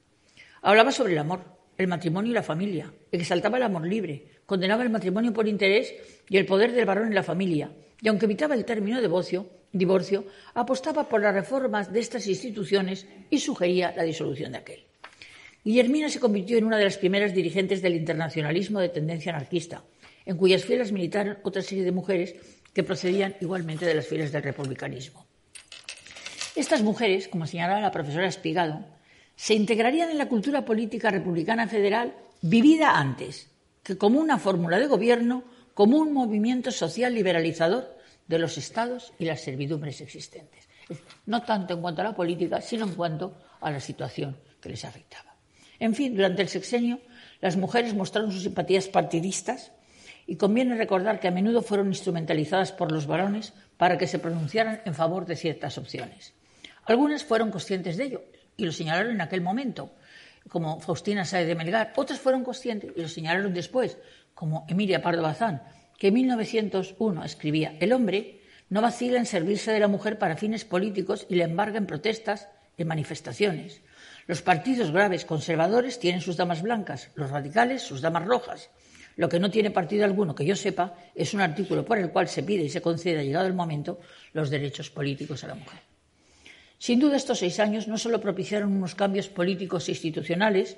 [0.63, 1.45] Hablaba sobre el amor,
[1.77, 5.95] el matrimonio y la familia, exaltaba el amor libre, condenaba el matrimonio por interés
[6.29, 10.25] y el poder del varón en la familia, y aunque evitaba el término divorcio, divorcio
[10.55, 14.81] apostaba por las reformas de estas instituciones y sugería la disolución de aquel.
[15.65, 19.83] Guillermina se convirtió en una de las primeras dirigentes del internacionalismo de tendencia anarquista,
[20.25, 22.35] en cuyas filas militaron otra serie de mujeres
[22.73, 25.27] que procedían igualmente de las filas del republicanismo.
[26.55, 28.85] Estas mujeres, como señalaba la profesora Espigado,
[29.37, 33.51] se integrarían en la cultura política republicana federal vivida antes,
[33.83, 35.45] que como una fórmula de gobierno,
[35.75, 37.94] como un movimiento social liberalizador
[38.27, 40.69] de los estados y las servidumbres existentes.
[41.27, 44.85] No tanto en cuanto a la política, sino en cuanto a la situación que les
[44.85, 45.35] afectaba.
[45.79, 47.01] En fin, durante el sexenio,
[47.41, 49.73] las mujeres mostraron sus simpatías partidistas
[50.27, 54.81] y conviene recordar que a menudo fueron instrumentalizadas por los varones para que se pronunciaran
[54.85, 56.33] en favor de ciertas opciones.
[56.87, 58.25] Algunas fueron conscientes de ello
[58.57, 59.95] y lo señalaron en aquel momento,
[60.49, 61.93] como Faustina Sáez de Melgar.
[61.97, 63.99] Otras fueron conscientes y lo señalaron después,
[64.35, 65.63] como Emilia Pardo Bazán,
[66.05, 70.67] que en 1901 escribía: El hombre no vacila en servirse de la mujer para fines
[70.67, 73.81] políticos y le embarga en protestas, en manifestaciones.
[74.27, 78.69] Los partidos graves conservadores tienen sus damas blancas, los radicales sus damas rojas.
[79.17, 82.29] Lo que no tiene partido alguno que yo sepa es un artículo por el cual
[82.29, 83.99] se pide y se concede, llegado el momento,
[84.35, 85.81] los derechos políticos a la mujer.
[86.77, 90.77] Sin duda, estos seis años no solo propiciaron unos cambios políticos e institucionales,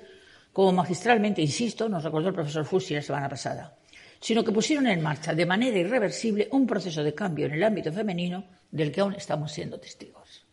[0.53, 3.75] como magistralmente, insisto, nos recordó el profesor Fussi la semana pasada,
[4.19, 7.91] sino que pusieron en marcha de manera irreversible un proceso de cambio en el ámbito
[7.91, 10.45] femenino del que aún estamos siendo testigos.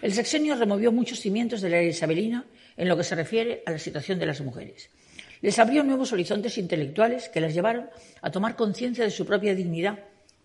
[0.00, 2.46] El sexenio removió muchos cimientos de la era isabelina
[2.76, 4.90] en lo que se refiere a la situación de las mujeres.
[5.40, 7.90] Les abrió nuevos horizontes intelectuales que las llevaron
[8.20, 9.98] a tomar conciencia de su propia dignidad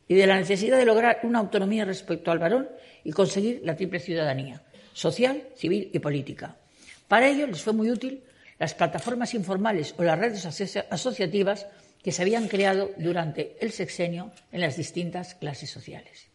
[0.08, 2.70] y de la necesidad de lograr una autonomía respecto al varón
[3.04, 4.64] y conseguir la triple ciudadanía,
[4.94, 6.58] social, civil y política.
[7.08, 8.24] Para ello les fue muy útil
[8.60, 10.46] las plataformas informales o las redes
[10.90, 11.68] asociativas
[12.08, 16.30] que se habían creado durante el sexenio en las distintas clases sociales.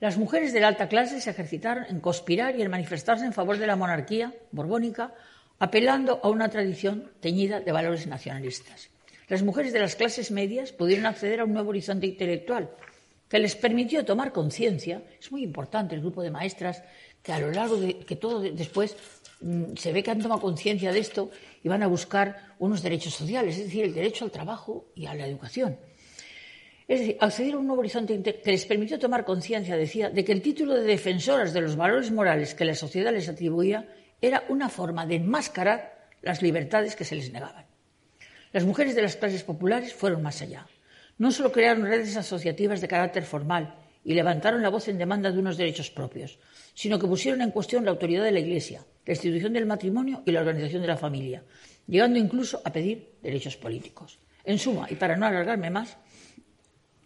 [0.00, 3.56] Las mujeres de la alta clase se ejercitaron en conspirar y en manifestarse en favor
[3.58, 5.14] de la monarquía borbónica,
[5.60, 8.90] apelando a una tradición teñida de valores nacionalistas.
[9.28, 12.70] Las mujeres de las clases medias pudieron acceder a un nuevo horizonte intelectual
[13.28, 15.04] que les permitió tomar conciencia.
[15.20, 16.82] Es muy importante el grupo de maestras
[17.22, 18.96] que a lo largo de que todo después
[19.76, 21.30] se ve que han tomado conciencia de esto
[21.62, 25.14] y van a buscar unos derechos sociales, es decir, el derecho al trabajo y a
[25.14, 25.78] la educación.
[26.86, 30.32] Es decir, acceder a un nuevo horizonte que les permitió tomar conciencia, decía, de que
[30.32, 33.88] el título de defensoras de los valores morales que la sociedad les atribuía
[34.20, 37.66] era una forma de enmascarar las libertades que se les negaban.
[38.52, 40.66] Las mujeres de las clases populares fueron más allá.
[41.16, 45.38] No solo crearon redes asociativas de carácter formal y levantaron la voz en demanda de
[45.38, 46.38] unos derechos propios,
[46.80, 50.30] sino que pusieron en cuestión la autoridad de la Iglesia, la institución del matrimonio y
[50.30, 51.44] la organización de la familia,
[51.86, 54.18] llegando incluso a pedir derechos políticos.
[54.44, 55.98] En suma, y para no alargarme más,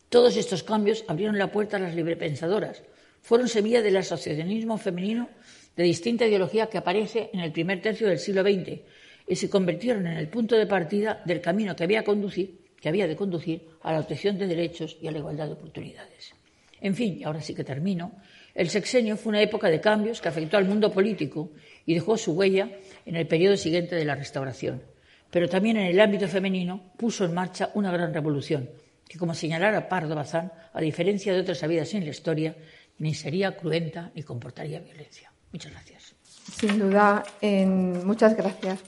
[0.08, 2.84] todos estos cambios abrieron la puerta a las librepensadoras,
[3.20, 5.28] fueron semilla del asociacionismo femenino
[5.74, 8.78] de distinta ideología que aparece en el primer tercio del siglo XX
[9.26, 13.16] y se convirtieron en el punto de partida del camino que había, que había de
[13.16, 16.32] conducir a la obtención de derechos y a la igualdad de oportunidades.
[16.80, 18.12] En fin, y ahora sí que termino,
[18.54, 21.50] el sexenio fue una época de cambios que afectó al mundo político
[21.84, 22.70] y dejó su huella
[23.04, 24.82] en el periodo siguiente de la restauración.
[25.30, 28.70] Pero también en el ámbito femenino puso en marcha una gran revolución,
[29.08, 32.54] que, como señalara Pardo Bazán, a diferencia de otras habidas en la historia,
[32.98, 35.32] ni sería cruenta ni comportaría violencia.
[35.52, 36.14] Muchas gracias.
[36.56, 38.06] Sin duda, en...
[38.06, 38.78] muchas gracias.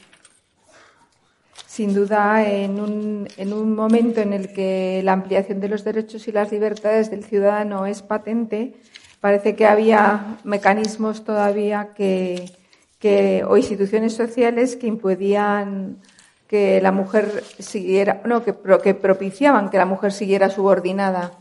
[1.67, 6.29] Sin duda, en un, en un momento en el que la ampliación de los derechos
[6.29, 8.77] y las libertades del ciudadano es patente,
[9.27, 12.55] parece que había mecanismos todavía que,
[13.49, 15.97] o instituciones sociales que impedían
[16.47, 18.55] que la mujer siguiera, no, que,
[18.85, 21.33] que propiciaban que la mujer siguiera subordinada.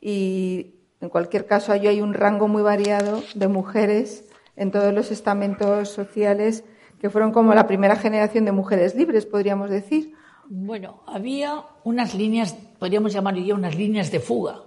[0.00, 4.24] Y en cualquier caso, allí hay un rango muy variado de mujeres
[4.56, 6.64] en todos los estamentos sociales
[7.00, 10.14] que fueron como la primera generación de mujeres libres, podríamos decir.
[10.48, 14.62] Bueno, había unas líneas, podríamos llamar ya unas líneas de fuga.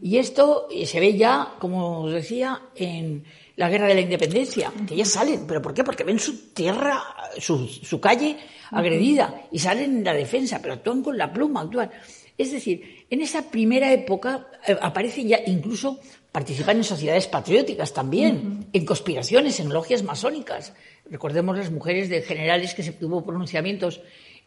[0.00, 3.24] Y esto eh, se ve ya, como os decía, en
[3.56, 5.46] la guerra de la independencia, que ya salen.
[5.46, 5.84] ¿Pero por qué?
[5.84, 7.02] Porque ven su tierra,
[7.38, 8.36] su, su calle
[8.70, 11.90] agredida y salen en la defensa, pero actúan con la pluma, actúan.
[12.38, 15.98] Es decir, en esa primera época eh, aparecen ya incluso
[16.32, 20.72] participan en sociedades patrióticas también, en conspiraciones, en logias masónicas.
[21.10, 24.00] Recordemos las mujeres de generales que se tuvo pronunciamientos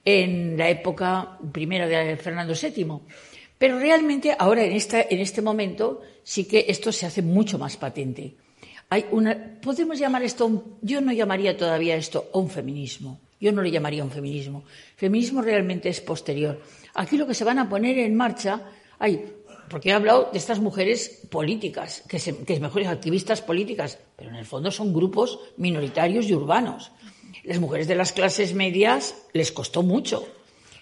[0.03, 2.85] en la época primera de Fernando VII.
[3.57, 8.35] Pero realmente ahora, en, en este momento, sí que esto se hace mucho más patente.
[8.89, 13.19] Hay una, podemos llamar esto, yo no llamaría todavía esto un feminismo.
[13.39, 14.63] Yo no le llamaría un feminismo.
[14.95, 16.61] Feminismo realmente es posterior.
[16.93, 18.61] Aquí lo que se van a poner en marcha,
[18.99, 19.25] hay
[19.69, 24.35] porque he hablado de estas mujeres políticas, que, se, que mejores activistas políticas, pero en
[24.35, 26.91] el fondo son grupos minoritarios y urbanos.
[27.43, 30.27] Las mujeres de las clases medias les costó mucho.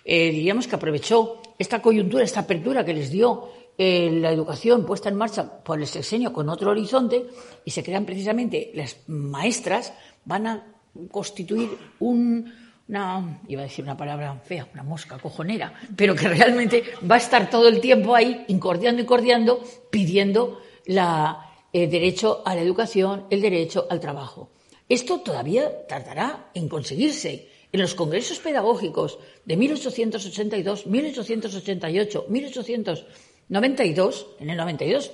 [0.04, 5.10] Eh, diríamos que aprovechó esta coyuntura, esta apertura que les dio eh, la educación puesta
[5.10, 7.28] en marcha por el sexenio con otro horizonte
[7.64, 9.94] y se crean precisamente las maestras,
[10.26, 10.68] van a
[11.10, 12.54] constituir un,
[12.88, 17.20] una, iba a decir una palabra fea, una mosca cojonera, pero que realmente va a
[17.20, 23.26] estar todo el tiempo ahí, incordiando y cordiando, pidiendo la, el derecho a la educación,
[23.30, 24.50] el derecho al trabajo.
[24.92, 27.48] Esto todavía tardará en conseguirse.
[27.72, 35.12] En los congresos pedagógicos de 1882, 1888, 1892, en el 92,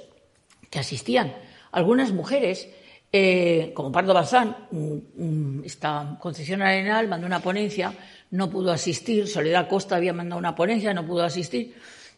[0.72, 1.36] que asistían
[1.72, 2.70] algunas mujeres,
[3.14, 4.68] eh, como Pardo Bazán,
[5.64, 7.94] esta concesión arenal, mandó una ponencia,
[8.32, 11.76] no pudo asistir, Soledad Costa había mandado una ponencia, no pudo asistir,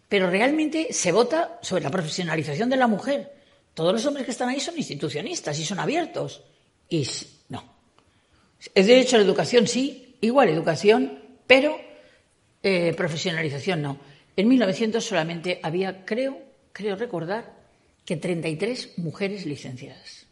[0.07, 3.33] pero realmente se vota sobre la profesionalización de la mujer.
[3.73, 6.45] Todos los hombres que están ahí son institucionistas y son abiertos.
[6.87, 7.03] Y
[8.75, 11.79] El derecho a la educación sí, igual educación, pero
[12.61, 13.99] eh, profesionalización no.
[14.35, 16.37] En 1900 solamente había, creo,
[16.71, 17.57] creo recordar,
[18.05, 20.25] que 33 mujeres licenciadas.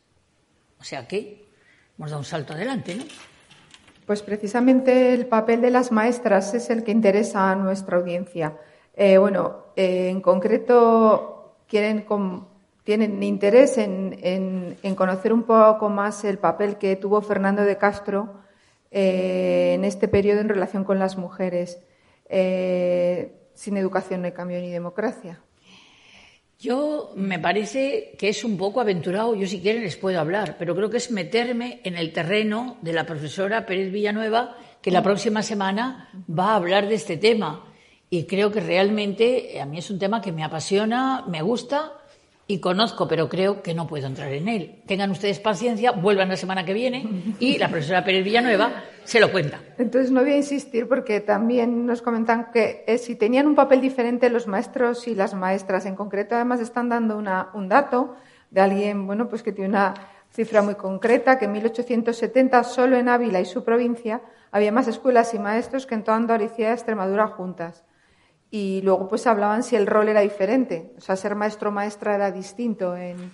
[0.79, 1.45] O sea que
[1.97, 3.03] hemos dado un salto adelante, ¿no?
[4.05, 8.57] Pues precisamente el papel de las maestras es el que interesa a nuestra audiencia.
[8.95, 12.05] Eh, bueno, eh, en concreto quieren
[12.87, 18.35] tienen interés en, conocer un poco más el papel que tuvo Fernando de Castro
[18.91, 21.81] eh, en este periodo en relación con las mujeres.
[22.29, 25.41] Eh, sin educación no hay cambio ni democracia.
[26.59, 30.73] Yo me parece que es un poco aventurado, yo si quieren les puedo hablar, pero
[30.73, 35.43] creo que es meterme en el terreno de la profesora Pérez Villanueva, que la próxima
[35.43, 37.65] semana va a hablar de este tema.
[38.09, 41.96] Y creo que realmente a mí es un tema que me apasiona, me gusta
[42.49, 44.81] y conozco, pero creo que no puedo entrar en él.
[44.85, 47.05] Tengan ustedes paciencia, vuelvan la semana que viene
[47.39, 48.71] y la profesora Pérez Villanueva
[49.03, 49.59] se lo cuenta.
[49.77, 53.81] Entonces no voy a insistir porque también nos comentan que eh, si tenían un papel
[53.81, 58.15] diferente los maestros y las maestras, en concreto además están dando una, un dato
[58.49, 59.93] de alguien bueno pues que tiene una
[60.31, 64.21] cifra muy concreta, que en 1870 solo en Ávila y su provincia
[64.51, 67.83] había más escuelas y maestros que en toda Andalucía y Extremadura juntas
[68.49, 72.15] y luego pues hablaban si el rol era diferente, o sea, ser maestro o maestra
[72.15, 73.31] era distinto en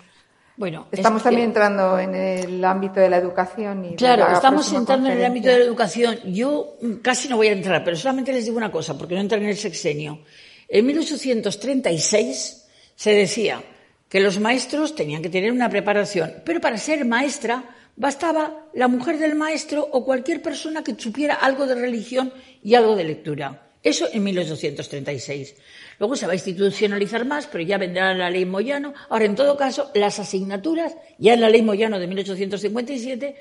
[0.55, 5.17] bueno, estamos también entrando en el ámbito de la educación y Claro, estamos entrando en
[5.17, 6.15] el ámbito de la educación.
[6.25, 9.39] Yo casi no voy a entrar, pero solamente les digo una cosa, porque no entro
[9.39, 10.19] en el sexenio.
[10.67, 13.63] En 1836 se decía
[14.07, 17.63] que los maestros tenían que tener una preparación, pero para ser maestra
[17.95, 22.95] bastaba la mujer del maestro o cualquier persona que supiera algo de religión y algo
[22.95, 23.72] de lectura.
[23.83, 25.55] Eso en 1836.
[25.99, 28.93] Luego se va a institucionalizar más, pero ya vendrá la ley Moyano.
[29.09, 33.35] Ahora, en todo caso, las asignaturas, ya en la ley Moyano de 1857,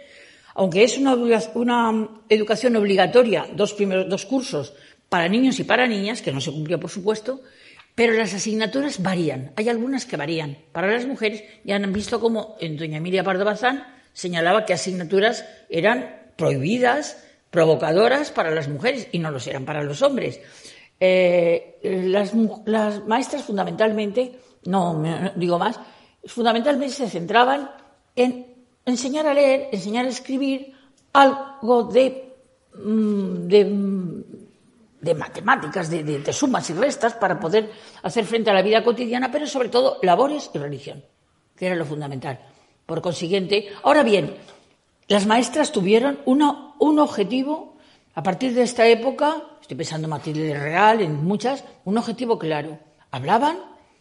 [0.55, 4.75] aunque es una, educación obligatoria, dos primeros dos cursos
[5.09, 7.41] para niños y para niñas, que no se cumplió, por supuesto,
[7.95, 9.53] pero las asignaturas varían.
[9.57, 10.59] Hay algunas que varían.
[10.73, 15.45] Para las mujeres ya han visto como en doña Emilia Pardo Bazán señalaba que asignaturas
[15.69, 17.23] eran prohibidas
[17.53, 20.41] provocadoras para las mujeres y no lo eran para los hombres.
[20.99, 21.79] Eh,
[22.09, 22.33] las,
[23.07, 25.03] maestras fundamentalmente, no
[25.37, 25.79] digo más,
[26.25, 27.71] fundamentalmente se centraban
[28.17, 28.47] en
[28.87, 30.73] enseñar a leer, enseñar a escribir
[31.13, 32.37] algo de,
[32.83, 33.49] mm,
[35.03, 37.71] de, matemáticas, de, de, sumas y restas para poder
[38.03, 41.05] hacer frente a la vida cotidiana, pero sobre todo labores y religión,
[41.55, 42.39] que era lo fundamental.
[42.87, 44.37] Por consiguiente, ahora bien,
[45.09, 46.21] las maestras tuvieron
[46.83, 47.77] un objetivo,
[48.15, 52.81] a partir de esta época, estoy pensando en Matilde Real, en muchas, un objetivo claro.
[53.13, 53.57] Hablaban,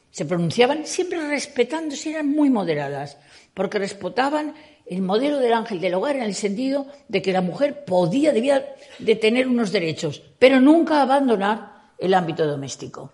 [0.10, 3.18] se pronunciaban, siempre respetándose, eran muy moderadas,
[3.54, 4.56] porque respetaban
[4.88, 8.76] el modelo del ángel del hogar en el sentido de que la mujer podía, debía
[8.98, 13.12] de tener unos derechos, pero nunca abandonar el ámbito doméstico.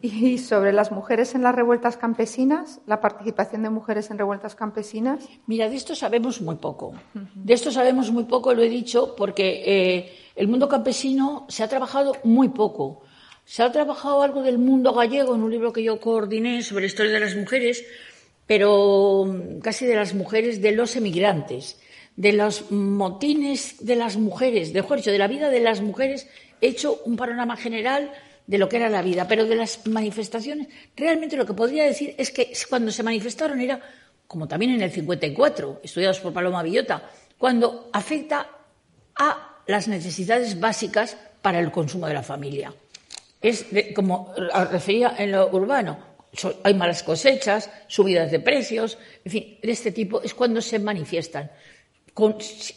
[0.00, 5.28] Y sobre las mujeres en las revueltas campesinas, la participación de mujeres en revueltas campesinas.
[5.46, 6.94] Mira, de esto sabemos muy poco.
[7.34, 11.68] De esto sabemos muy poco, lo he dicho, porque eh, el mundo campesino se ha
[11.68, 13.02] trabajado muy poco.
[13.44, 16.86] Se ha trabajado algo del mundo gallego en un libro que yo coordiné sobre la
[16.86, 17.84] historia de las mujeres,
[18.46, 21.80] pero mm, casi de las mujeres de los emigrantes,
[22.14, 26.28] de los motines de las mujeres, de, de la vida de las mujeres,
[26.60, 28.12] he hecho un panorama general
[28.48, 32.14] de lo que era la vida, pero de las manifestaciones, realmente lo que podría decir
[32.16, 33.78] es que cuando se manifestaron era,
[34.26, 38.48] como también en el 54, estudiados por Paloma Villota, cuando afecta
[39.16, 42.72] a las necesidades básicas para el consumo de la familia.
[43.42, 44.34] Es como
[44.70, 45.98] refería en lo urbano,
[46.64, 48.96] hay malas cosechas, subidas de precios,
[49.26, 51.50] en fin, de este tipo es cuando se manifiestan.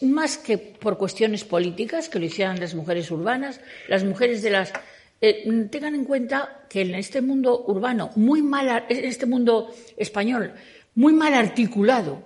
[0.01, 4.74] más que por cuestiones políticas, que lo hicieran las mujeres urbanas, las mujeres de las
[5.22, 10.53] eh, tengan en cuenta que en este mundo urbano, muy mal, en este mundo español,
[10.95, 12.24] muy mal articulado,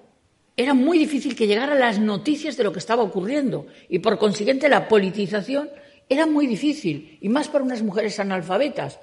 [0.58, 4.70] era muy difícil que llegaran las noticias de lo que estaba ocurriendo y por consiguiente
[4.70, 5.70] la politización
[6.08, 9.00] era muy difícil y más para unas mujeres analfabetas.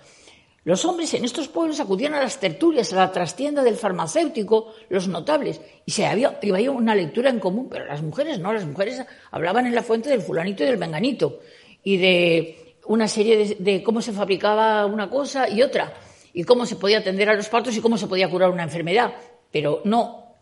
[0.65, 5.09] Los hombres en estos pueblos acudían a las tertulias, a la trastienda del farmacéutico, los
[5.09, 9.03] notables, y se había, había una lectura en común, pero las mujeres no, las mujeres
[9.33, 11.41] hablaban en la fuente del fulanito y del menganito,
[11.83, 15.95] y de una serie de, de cómo se fabricaba una cosa y otra,
[16.33, 19.15] y cómo se podía atender a los partos y cómo se podía curar una enfermedad,
[19.51, 20.37] pero no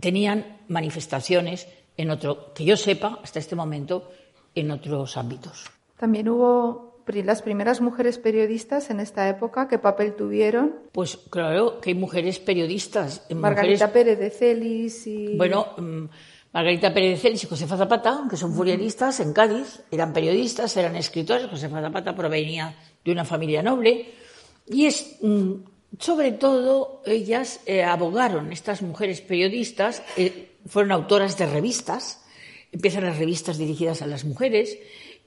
[0.00, 4.10] tenían manifestaciones en otro, que yo sepa, hasta este momento,
[4.54, 5.66] en otros ámbitos.
[5.96, 6.88] También hubo
[7.24, 10.74] las primeras mujeres periodistas en esta época, ¿qué papel tuvieron?
[10.92, 13.26] Pues claro que hay mujeres periodistas.
[13.34, 15.36] Margarita Pérez de Celis y...
[15.36, 16.04] Bueno, mm,
[16.58, 21.46] Margarita Pérez Celis y Josefa Zapata, que son furianistas en Cádiz, eran periodistas, eran escritores.
[21.46, 24.10] Josefa Zapata provenía de una familia noble.
[24.66, 25.52] Y es, mm,
[26.00, 32.24] sobre todo, ellas eh, abogaron, estas mujeres periodistas, eh, fueron autoras de revistas,
[32.72, 34.76] empiezan las revistas dirigidas a las mujeres,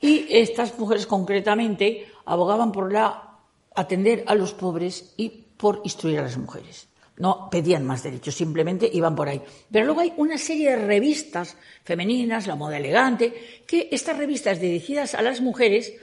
[0.01, 3.39] y estas mujeres concretamente abogaban por la
[3.73, 6.91] atender a los pobres y por instruir a las mujeres.
[7.22, 9.41] No pedían más derechos, simplemente iban por ahí.
[9.72, 15.15] Pero luego hay una serie de revistas femeninas, La Moda Elegante, que estas revistas dirigidas
[15.15, 15.93] a las mujeres,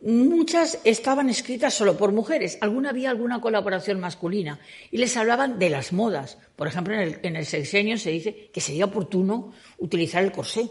[0.00, 4.58] muchas estaban escritas solo por mujeres, alguna había alguna colaboración masculina,
[4.90, 6.38] y les hablaban de las modas.
[6.56, 10.68] Por ejemplo, en el, en el sexenio se dice que sería oportuno utilizar el corsé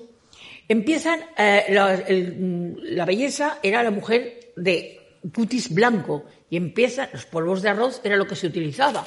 [0.71, 7.67] Empiezan, eh, la, belleza era la mujer de cutis blanco y empiezan, los polvos de
[7.67, 9.05] arroz era lo que se utilizaba.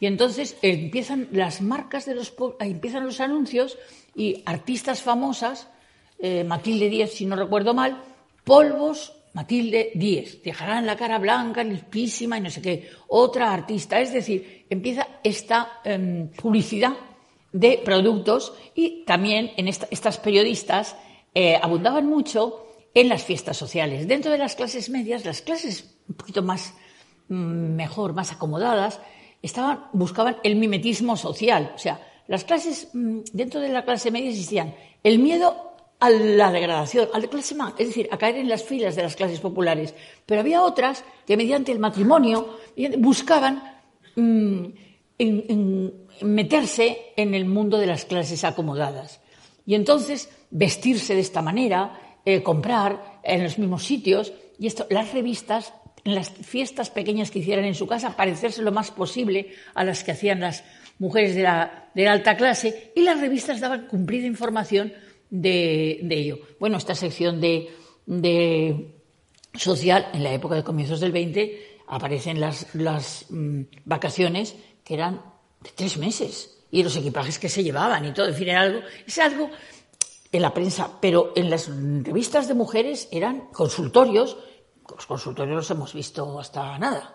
[0.00, 3.78] Y entonces empiezan las marcas de los empiezan los anuncios
[4.16, 5.68] y artistas famosas,
[6.18, 8.02] eh, Matilde Díez, si no recuerdo mal,
[8.42, 12.90] polvos Matilde Díez, dejarán la cara blanca, limpísima y no sé qué.
[13.08, 16.94] Otra artista, es decir, empieza esta em, publicidad
[17.52, 20.96] de productos y también en estas periodistas
[21.34, 24.08] eh, abundaban mucho en las fiestas sociales.
[24.08, 26.74] Dentro de las clases medias, las clases un poquito más
[27.28, 29.00] mm, mejor, más acomodadas,
[29.42, 31.72] estaban, buscaban el mimetismo social.
[31.74, 36.50] O sea, las clases, mm, dentro de la clase media existían el miedo a la
[36.50, 39.94] degradación, al clase es decir, a caer en las filas de las clases populares.
[40.24, 42.56] Pero había otras que mediante el matrimonio
[42.98, 43.80] buscaban
[44.16, 44.64] mm,
[46.22, 49.20] meterse en el mundo de las clases acomodadas.
[49.66, 55.12] Y entonces vestirse de esta manera, eh, comprar en los mismos sitios, y esto, las
[55.12, 55.74] revistas,
[56.04, 60.12] las fiestas pequeñas que hicieran en su casa, parecerse lo más posible a las que
[60.12, 60.64] hacían las
[60.98, 64.92] mujeres de la, alta clase, y las revistas daban cumplida información
[65.30, 66.38] de, ello.
[66.58, 67.68] Bueno, esta sección de,
[69.54, 75.22] social, en la época de comienzos del 20, aparecen las, las mm, vacaciones que eran
[75.60, 76.58] de tres meses.
[76.70, 79.50] Y los equipajes que se llevaban y todo, en fin, era algo, es algo
[80.32, 84.36] en la prensa, pero en las revistas de mujeres eran consultorios,
[84.94, 87.14] los consultorios los hemos visto hasta nada,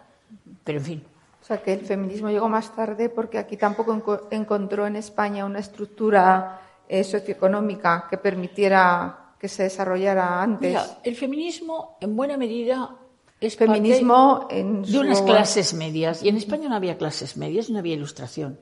[0.64, 1.04] pero en fin.
[1.42, 5.60] O sea, que el feminismo llegó más tarde porque aquí tampoco encontró en España una
[5.60, 10.98] estructura eh, socioeconómica que permitiera que se desarrollara antes.
[11.04, 12.96] el feminismo, en buena medida,
[13.40, 16.24] es feminismo en de unas clases medias.
[16.24, 18.60] Y en España no había clases medias, no había ilustración.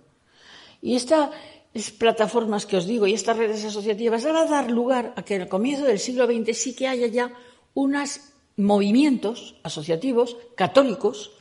[0.82, 1.30] Y estas
[1.97, 5.43] plataformas que os digo y estas redes asociativas van a dar lugar a que en
[5.43, 7.32] el comienzo del siglo XX sí que haya ya
[7.74, 8.20] unos
[8.58, 11.32] movimientos asociativos católicos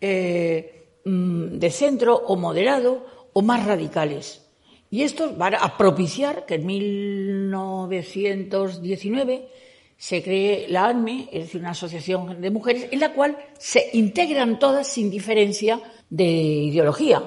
[0.00, 4.46] eh, mm, de centro o moderado o más radicales.
[4.90, 9.48] Y estos van a propiciar que en 1919
[9.96, 14.58] se cree la ANME, es decir, una asociación de mujeres, en la cual se integran
[14.58, 17.22] todas sin diferencia de ideología.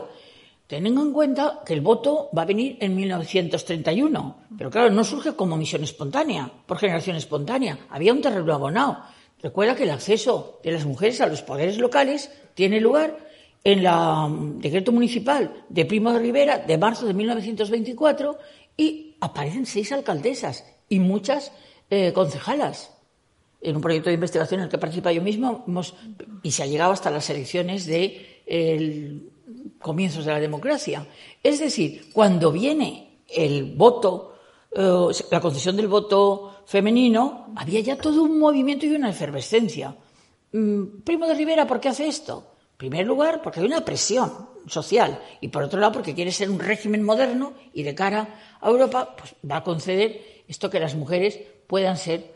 [0.65, 5.33] Teniendo en cuenta que el voto va a venir en 1931, pero claro, no surge
[5.33, 7.77] como misión espontánea, por generación espontánea.
[7.89, 9.03] Había un terreno abonado.
[9.43, 13.17] Recuerda que el acceso de las mujeres a los poderes locales tiene lugar
[13.65, 18.37] en el mm, decreto municipal de Primo de Rivera de marzo de 1924
[18.77, 21.51] y aparecen seis alcaldesas y muchas
[21.89, 22.93] eh, concejalas
[23.61, 25.65] en un proyecto de investigación en el que participa yo mismo
[26.41, 29.29] y se ha llegado hasta las elecciones de
[29.79, 31.07] comienzos de la democracia.
[31.41, 34.32] Es decir, cuando viene el voto,
[34.75, 39.95] eh, la concesión del voto femenino, había ya todo un movimiento y una efervescencia.
[40.51, 42.55] Mm, Primo de Rivera, ¿por qué hace esto?
[42.71, 46.49] En primer lugar, porque hay una presión social y por otro lado, porque quiere ser
[46.49, 50.95] un régimen moderno y de cara a Europa, pues va a conceder esto que las
[50.95, 52.33] mujeres puedan ser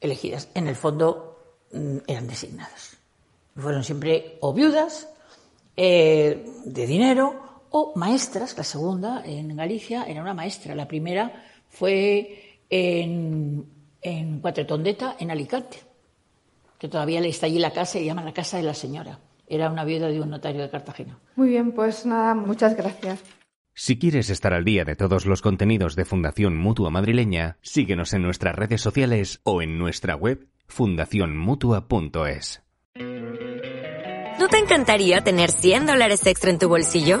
[0.00, 0.48] elegidas.
[0.54, 1.38] En el fondo,
[1.72, 2.96] mm, eran designadas.
[3.56, 5.08] Fueron siempre o viudas
[5.76, 8.56] eh, de dinero o maestras.
[8.56, 10.74] La segunda en Galicia era una maestra.
[10.74, 13.64] La primera fue en,
[14.02, 15.78] en Cuatretondeta, en Alicante,
[16.78, 19.20] que todavía está allí la casa y llaman la casa de la señora.
[19.46, 21.18] Era una viuda de un notario de Cartagena.
[21.36, 23.20] Muy bien, pues nada, muchas gracias.
[23.74, 28.22] Si quieres estar al día de todos los contenidos de Fundación Mutua Madrileña, síguenos en
[28.22, 32.62] nuestras redes sociales o en nuestra web fundacionmutua.es.
[34.38, 37.20] ¿No te encantaría tener 100 dólares extra en tu bolsillo?